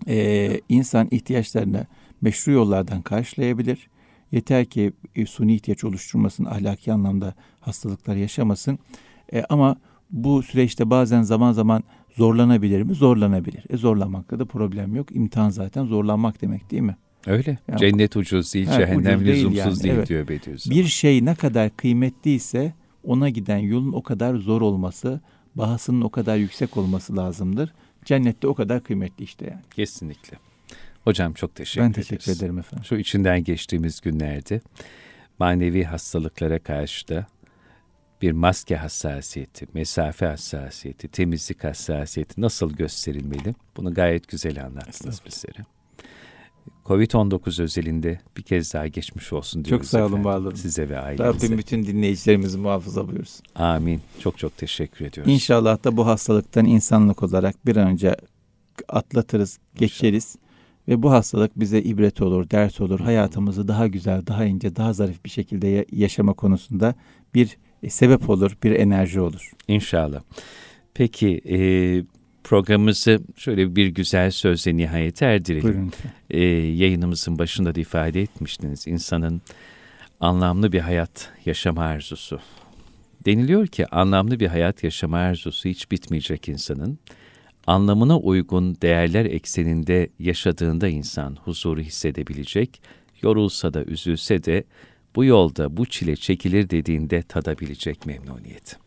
e, 0.08 0.60
insan 0.70 1.08
ihtiyaçlarını 1.12 1.88
meşru 2.22 2.52
yollardan 2.52 3.02
karşılayabilir. 3.02 3.88
Yeter 4.32 4.66
ki 4.66 4.94
e, 5.16 5.26
suni 5.26 5.56
ihtiyaç 5.56 5.84
oluşturmasın, 5.84 6.46
ahlaki 6.46 6.94
anlamda 6.94 7.34
hastalıklar 7.60 8.16
yaşamasın. 8.16 8.80
E, 9.34 9.44
ama 9.50 9.78
bu 10.12 10.44
süreçte 10.44 10.90
bazen 10.90 11.22
zaman 11.22 11.52
zaman 11.52 11.84
zorlanabilir 12.18 12.84
mi? 12.84 12.94
Zorlanabilir. 12.94 13.64
E 13.70 13.78
zorlanmakta 13.78 14.40
da 14.40 14.46
problem 14.46 14.96
yok. 14.96 15.16
İmtihan 15.16 15.50
zaten 15.50 15.86
zorlanmak 15.86 16.42
demek 16.42 16.72
değil 16.72 16.84
mi? 16.84 16.98
Öyle. 17.28 17.58
Yani, 17.68 17.80
Cennet 17.80 18.16
ucuz 18.18 18.54
değil, 18.54 18.66
cehennem 18.66 19.20
ucuz 19.20 19.28
lüzumsuz 19.28 19.56
değil, 19.56 19.66
yani. 19.66 19.84
değil 19.84 19.96
evet. 19.96 20.10
diyor 20.10 20.28
Bediüzzaman. 20.28 20.78
Bir 20.78 20.86
şey 20.86 21.26
ne 21.26 21.36
kadar 21.36 21.78
kıymetliyse 21.78 22.74
ona 23.04 23.30
giden 23.30 23.58
yolun 23.58 23.94
o 23.94 24.04
kadar 24.04 24.36
zor 24.36 24.62
olması, 24.62 25.22
bahasının 25.56 26.02
o 26.02 26.10
kadar 26.10 26.38
yüksek 26.38 26.78
olması 26.78 27.18
lazımdır. 27.18 27.74
Cennette 28.06 28.48
o 28.48 28.54
kadar 28.54 28.84
kıymetli 28.84 29.24
işte 29.24 29.46
yani. 29.46 29.62
Kesinlikle. 29.76 30.38
Hocam 31.08 31.34
çok 31.34 31.56
teşekkür 31.56 31.82
ederiz. 31.82 31.96
Ben 31.96 32.02
teşekkür 32.02 32.24
ederiz. 32.24 32.42
ederim 32.42 32.60
efendim. 32.60 32.86
Şu 32.86 32.96
içinden 32.96 33.44
geçtiğimiz 33.44 34.02
günlerde 34.02 34.62
manevi 35.40 35.84
hastalıklara 35.84 36.60
karşı 36.60 37.08
da 37.08 37.28
bir 38.22 38.32
maske 38.32 38.76
hassasiyeti, 38.76 39.68
mesafe 39.74 40.26
hassasiyeti, 40.26 41.08
temizlik 41.08 41.64
hassasiyeti 41.64 42.42
nasıl 42.42 42.74
gösterilmeli? 42.74 43.56
Bunu 43.78 43.94
gayet 43.94 44.28
güzel 44.28 44.66
anlattınız 44.66 45.22
bizlere. 45.26 45.66
Covid-19 46.86 47.62
özelinde 47.62 48.20
bir 48.38 48.42
kez 48.42 48.74
daha 48.74 48.88
geçmiş 48.88 49.34
olsun 49.34 49.66
diyoruz. 49.66 49.86
Çok 49.86 49.90
sağ 49.90 50.06
olun, 50.06 50.24
var 50.24 50.38
olun. 50.38 50.56
Size 50.56 50.90
ve 50.90 51.00
ailenize. 51.00 51.24
Rabbim 51.24 51.58
bütün 51.58 51.86
dinleyicilerimizi 51.86 52.58
muhafaza 52.58 53.08
buyursun. 53.08 53.46
Amin. 53.56 54.02
Çok 54.20 54.38
çok 54.38 54.58
teşekkür 54.58 55.06
ediyoruz. 55.06 55.34
İnşallah 55.34 55.84
da 55.84 55.98
bu 55.98 56.08
hastalıktan 56.08 56.66
insanlık 56.66 57.24
olarak 57.24 57.66
bir 57.66 57.76
an 57.76 57.88
önce 57.88 58.16
atlatırız, 58.88 59.60
geçeriz. 59.76 60.36
Ve 60.88 61.04
bu 61.04 61.12
hastalık 61.12 61.60
bize 61.60 61.82
ibret 61.82 62.22
olur, 62.22 62.50
ders 62.50 62.82
olur. 62.82 63.00
Hayatımızı 63.00 63.68
daha 63.68 63.88
güzel, 63.88 64.28
daha 64.28 64.46
ince, 64.46 64.76
daha 64.76 64.94
zarif 64.94 65.26
bir 65.26 65.30
şekilde 65.30 65.86
yaşama 65.92 66.34
konusunda 66.34 66.96
bir 67.36 67.58
e, 67.84 67.90
sebep 67.90 68.30
olur, 68.30 68.58
bir 68.64 68.72
enerji 68.72 69.20
olur. 69.20 69.52
İnşallah. 69.68 70.22
Peki 70.94 71.42
e, 71.50 71.58
programımızı 72.44 73.22
şöyle 73.36 73.76
bir 73.76 73.88
güzel 73.88 74.32
sözle 74.32 74.78
nihayete 74.78 75.26
erdirelim. 75.26 75.92
E, 76.30 76.40
yayınımızın 76.50 77.40
başında 77.40 77.76
da 77.76 77.80
ifade 77.80 78.22
etmiştiniz. 78.22 78.88
İnsanın 78.88 79.42
anlamlı 80.20 80.72
bir 80.72 80.80
hayat 80.80 81.30
yaşama 81.46 81.82
arzusu. 81.82 82.40
Deniliyor 83.26 83.68
ki 83.68 83.88
anlamlı 83.88 84.40
bir 84.40 84.48
hayat 84.48 84.84
yaşama 84.84 85.18
arzusu 85.18 85.70
hiç 85.70 85.92
bitmeyecek 85.92 86.50
insanın. 86.50 87.00
Anlamına 87.68 88.20
uygun 88.20 88.78
değerler 88.82 89.26
ekseninde 89.26 90.10
yaşadığında 90.20 90.88
insan 90.88 91.36
huzuru 91.36 91.82
hissedebilecek, 91.82 92.82
yorulsa 93.22 93.74
da 93.74 93.84
üzülse 93.84 94.44
de 94.44 94.64
bu 95.16 95.26
yolda 95.26 95.78
bu 95.78 95.86
çile 95.86 96.16
çekilir 96.16 96.70
dediğinde 96.70 97.22
tadabilecek 97.22 98.06
memnuniyet. 98.06 98.78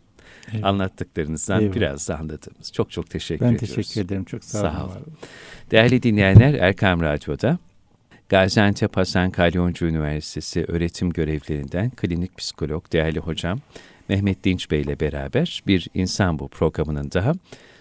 Evet. 0.52 0.64
Anlattıklarınızdan 0.64 1.62
evet. 1.62 1.74
biraz 1.74 2.08
da 2.08 2.18
anladığımız. 2.18 2.72
Çok 2.72 2.90
çok 2.90 3.10
teşekkür 3.10 3.46
ben 3.46 3.52
ediyoruz. 3.52 3.76
Ben 3.76 3.82
teşekkür 3.82 4.00
ederim. 4.06 4.24
Çok 4.24 4.44
sağ, 4.44 4.58
sağ 4.58 4.84
olun. 4.84 5.06
Değerli 5.70 6.02
dinleyenler 6.02 6.54
Erkam 6.54 7.00
Radyo'da 7.00 7.58
Gaziantep 8.28 8.96
Hasan 8.96 9.30
Kalyoncu 9.30 9.86
Üniversitesi 9.86 10.64
öğretim 10.68 11.10
görevlerinden 11.10 11.90
klinik 11.90 12.38
psikolog 12.38 12.92
değerli 12.92 13.18
hocam 13.18 13.58
Mehmet 14.08 14.44
Dinç 14.44 14.70
Bey 14.70 14.80
ile 14.80 15.00
beraber 15.00 15.62
bir 15.66 15.88
insan 15.94 16.38
bu 16.38 16.48
programının 16.48 17.10
daha 17.14 17.32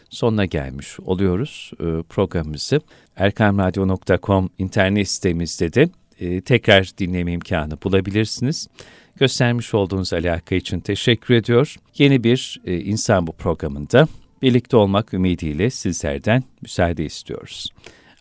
sonuna 0.10 0.46
gelmiş 0.46 1.00
oluyoruz. 1.00 1.72
Ee, 1.80 1.84
programımızı 2.10 2.82
erkamradyo.com 3.16 4.50
internet 4.58 5.08
sitemizde 5.08 5.74
de 5.74 5.90
e, 6.20 6.42
tekrar 6.42 6.92
dinleme 6.98 7.32
imkanı 7.32 7.78
bulabilirsiniz. 7.84 8.68
Göstermiş 9.16 9.74
olduğunuz 9.74 10.14
alaka 10.14 10.56
için 10.56 10.80
teşekkür 10.80 11.34
ediyor. 11.34 11.76
Yeni 11.98 12.24
bir 12.24 12.62
e, 12.66 12.80
insan 12.80 13.28
bu 13.28 13.32
programında 13.32 14.08
birlikte 14.42 14.78
olmak 14.78 15.14
ümidiyle 15.14 15.70
sizlerden 15.70 16.44
müsaade 16.62 17.06
istiyoruz. 17.06 17.70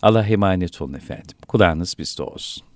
Allah 0.03 0.27
emanet 0.27 0.83
olun 0.83 0.95
efendim. 0.95 1.37
Kulağınız 1.49 1.95
bizde 1.99 2.23
olsun. 2.23 2.68